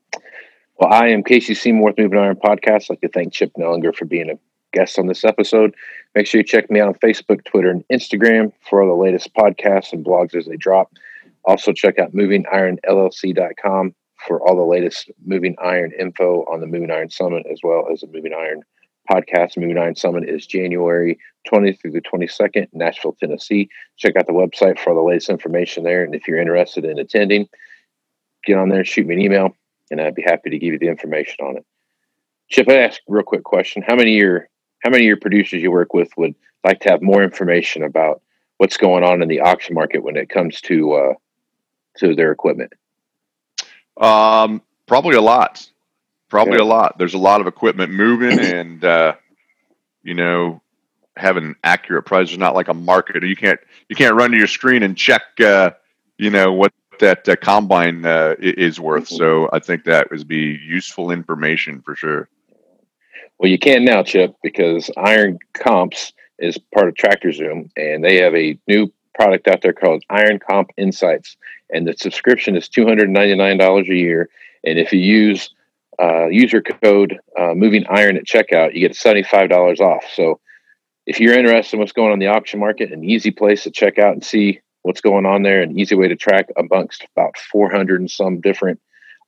Well, 0.78 0.92
I 0.92 1.08
am 1.08 1.22
Casey 1.22 1.54
Seymour 1.54 1.90
with 1.90 1.98
Moving 1.98 2.18
Iron 2.18 2.36
Podcast. 2.36 2.84
I'd 2.84 2.90
like 2.90 3.00
to 3.00 3.08
thank 3.08 3.32
Chip 3.32 3.52
Nellinger 3.58 3.94
for 3.94 4.04
being 4.04 4.30
a 4.30 4.38
guest 4.72 4.98
on 4.98 5.06
this 5.06 5.24
episode. 5.24 5.74
Make 6.14 6.26
sure 6.26 6.40
you 6.40 6.44
check 6.44 6.70
me 6.70 6.80
out 6.80 6.88
on 6.88 6.94
Facebook, 6.94 7.44
Twitter, 7.44 7.70
and 7.70 7.84
Instagram 7.90 8.52
for 8.68 8.82
all 8.82 8.88
the 8.88 9.02
latest 9.02 9.32
podcasts 9.34 9.92
and 9.92 10.04
blogs 10.04 10.34
as 10.34 10.46
they 10.46 10.56
drop. 10.56 10.92
Also, 11.44 11.72
check 11.72 11.98
out 11.98 12.12
movingironllc.com 12.12 13.94
for 14.26 14.40
all 14.42 14.56
the 14.56 14.62
latest 14.62 15.10
moving 15.24 15.54
iron 15.62 15.92
info 15.98 16.44
on 16.50 16.60
the 16.60 16.66
Moving 16.66 16.90
Iron 16.90 17.08
Summit, 17.08 17.46
as 17.50 17.60
well 17.62 17.86
as 17.92 18.00
the 18.00 18.08
Moving 18.08 18.34
Iron 18.34 18.62
podcast. 19.10 19.56
Moving 19.56 19.78
Iron 19.78 19.96
Summit 19.96 20.28
is 20.28 20.46
January 20.46 21.18
20th 21.50 21.80
through 21.80 21.92
the 21.92 22.00
22nd, 22.00 22.68
Nashville, 22.72 23.16
Tennessee. 23.18 23.68
Check 23.96 24.16
out 24.16 24.26
the 24.26 24.32
website 24.32 24.78
for 24.78 24.90
all 24.90 24.96
the 24.96 25.02
latest 25.02 25.30
information 25.30 25.84
there. 25.84 26.04
And 26.04 26.14
if 26.14 26.26
you're 26.26 26.40
interested 26.40 26.84
in 26.84 26.98
attending, 26.98 27.48
get 28.44 28.58
on 28.58 28.68
there, 28.68 28.84
shoot 28.84 29.06
me 29.06 29.14
an 29.14 29.20
email, 29.20 29.56
and 29.90 30.00
I'd 30.00 30.14
be 30.14 30.22
happy 30.22 30.50
to 30.50 30.58
give 30.58 30.72
you 30.72 30.78
the 30.78 30.88
information 30.88 31.44
on 31.44 31.56
it. 31.56 31.66
Chip, 32.48 32.68
I 32.68 32.78
ask 32.78 33.00
a 33.08 33.12
real 33.12 33.24
quick 33.24 33.44
question. 33.44 33.82
How 33.86 33.96
many 33.96 34.16
of 34.16 34.22
your 34.22 34.48
how 34.84 34.90
many 34.90 35.04
of 35.04 35.08
your 35.08 35.16
producers 35.16 35.62
you 35.62 35.70
work 35.70 35.94
with 35.94 36.10
would 36.16 36.34
like 36.64 36.80
to 36.80 36.90
have 36.90 37.02
more 37.02 37.22
information 37.22 37.82
about 37.82 38.22
what's 38.58 38.76
going 38.76 39.02
on 39.02 39.22
in 39.22 39.28
the 39.28 39.40
auction 39.40 39.74
market 39.74 40.02
when 40.02 40.16
it 40.16 40.28
comes 40.28 40.60
to 40.62 40.92
uh, 40.92 41.14
to 41.98 42.14
their 42.14 42.30
equipment? 42.30 42.72
Um, 43.96 44.62
probably 44.86 45.16
a 45.16 45.22
lot. 45.22 45.68
Probably 46.28 46.56
yeah. 46.58 46.64
a 46.64 46.66
lot. 46.66 46.98
There's 46.98 47.14
a 47.14 47.18
lot 47.18 47.40
of 47.40 47.46
equipment 47.46 47.92
moving, 47.92 48.38
and 48.40 48.84
uh, 48.84 49.14
you 50.02 50.14
know, 50.14 50.62
having 51.16 51.54
accurate 51.64 52.04
prices 52.04 52.32
is 52.32 52.38
not 52.38 52.54
like 52.54 52.68
a 52.68 52.74
market. 52.74 53.22
You 53.22 53.36
can't 53.36 53.60
you 53.88 53.96
can't 53.96 54.14
run 54.14 54.30
to 54.32 54.36
your 54.36 54.46
screen 54.46 54.82
and 54.82 54.96
check, 54.96 55.22
uh, 55.40 55.70
you 56.18 56.30
know, 56.30 56.52
what 56.52 56.72
that 57.00 57.28
uh, 57.28 57.36
combine 57.36 58.04
uh, 58.04 58.34
is 58.38 58.80
worth. 58.80 59.04
Mm-hmm. 59.04 59.16
So 59.16 59.50
I 59.52 59.58
think 59.58 59.84
that 59.84 60.10
would 60.10 60.26
be 60.26 60.58
useful 60.64 61.10
information 61.10 61.82
for 61.82 61.94
sure. 61.94 62.28
Well, 63.38 63.50
you 63.50 63.58
can 63.58 63.84
now, 63.84 64.02
Chip, 64.02 64.34
because 64.42 64.90
Iron 64.96 65.38
Comps 65.52 66.12
is 66.38 66.58
part 66.74 66.88
of 66.88 66.94
Tractor 66.94 67.32
Zoom, 67.32 67.70
and 67.76 68.02
they 68.02 68.16
have 68.22 68.34
a 68.34 68.58
new 68.66 68.90
product 69.14 69.46
out 69.48 69.62
there 69.62 69.72
called 69.72 70.02
Iron 70.08 70.38
Comp 70.38 70.70
Insights, 70.76 71.36
and 71.70 71.86
the 71.86 71.94
subscription 71.94 72.56
is 72.56 72.68
two 72.68 72.86
hundred 72.86 73.10
ninety 73.10 73.34
nine 73.34 73.58
dollars 73.58 73.88
a 73.88 73.94
year. 73.94 74.28
And 74.64 74.78
if 74.78 74.92
you 74.92 75.00
use 75.00 75.50
uh, 76.00 76.26
user 76.26 76.62
code 76.62 77.18
uh, 77.38 77.54
Moving 77.54 77.84
Iron 77.88 78.16
at 78.16 78.24
checkout, 78.24 78.74
you 78.74 78.80
get 78.80 78.96
seventy 78.96 79.22
five 79.22 79.48
dollars 79.48 79.80
off. 79.80 80.04
So 80.14 80.40
if 81.06 81.20
you're 81.20 81.38
interested 81.38 81.76
in 81.76 81.80
what's 81.80 81.92
going 81.92 82.08
on 82.08 82.14
in 82.14 82.18
the 82.18 82.26
auction 82.26 82.60
market, 82.60 82.92
an 82.92 83.04
easy 83.04 83.30
place 83.30 83.62
to 83.64 83.70
check 83.70 83.98
out 83.98 84.12
and 84.12 84.24
see 84.24 84.60
what's 84.82 85.00
going 85.00 85.26
on 85.26 85.42
there, 85.42 85.62
an 85.62 85.78
easy 85.78 85.94
way 85.94 86.08
to 86.08 86.16
track 86.16 86.48
amongst 86.56 87.06
about 87.16 87.36
four 87.38 87.70
hundred 87.70 88.00
and 88.00 88.10
some 88.10 88.40
different 88.40 88.80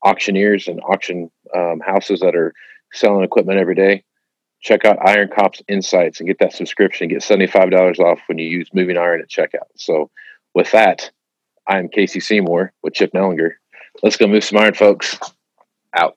auctioneers 0.05 0.69
and 0.69 0.81
auction 0.83 1.31
um, 1.57 1.81
houses 1.81 2.21
that 2.21 2.37
are 2.37 2.55
selling 2.93 3.25
equipment 3.25 3.59
every 3.59 3.75
day 3.75 4.05
check 4.61 4.85
out 4.85 4.99
Iron 5.07 5.29
Comps 5.29 5.63
Insights 5.69 6.21
and 6.21 6.27
get 6.27 6.39
that 6.41 6.53
subscription. 6.53 7.09
Get 7.09 7.21
$75 7.21 7.99
off 8.01 8.21
when 8.27 8.39
you 8.39 8.47
use 8.47 8.69
Moving 8.73 8.97
Iron 8.97 9.21
at 9.21 9.29
checkout. 9.29 9.69
So, 9.77 10.11
with 10.55 10.71
that, 10.73 11.11
I'm 11.67 11.89
Casey 11.89 12.21
Seymour 12.21 12.73
with 12.83 12.95
Chip 12.95 13.13
Nellinger. 13.13 13.53
Let's 14.03 14.17
go 14.17 14.27
move 14.27 14.45
some 14.45 14.59
iron, 14.59 14.75
folks. 14.75 15.19
Out. 15.95 16.17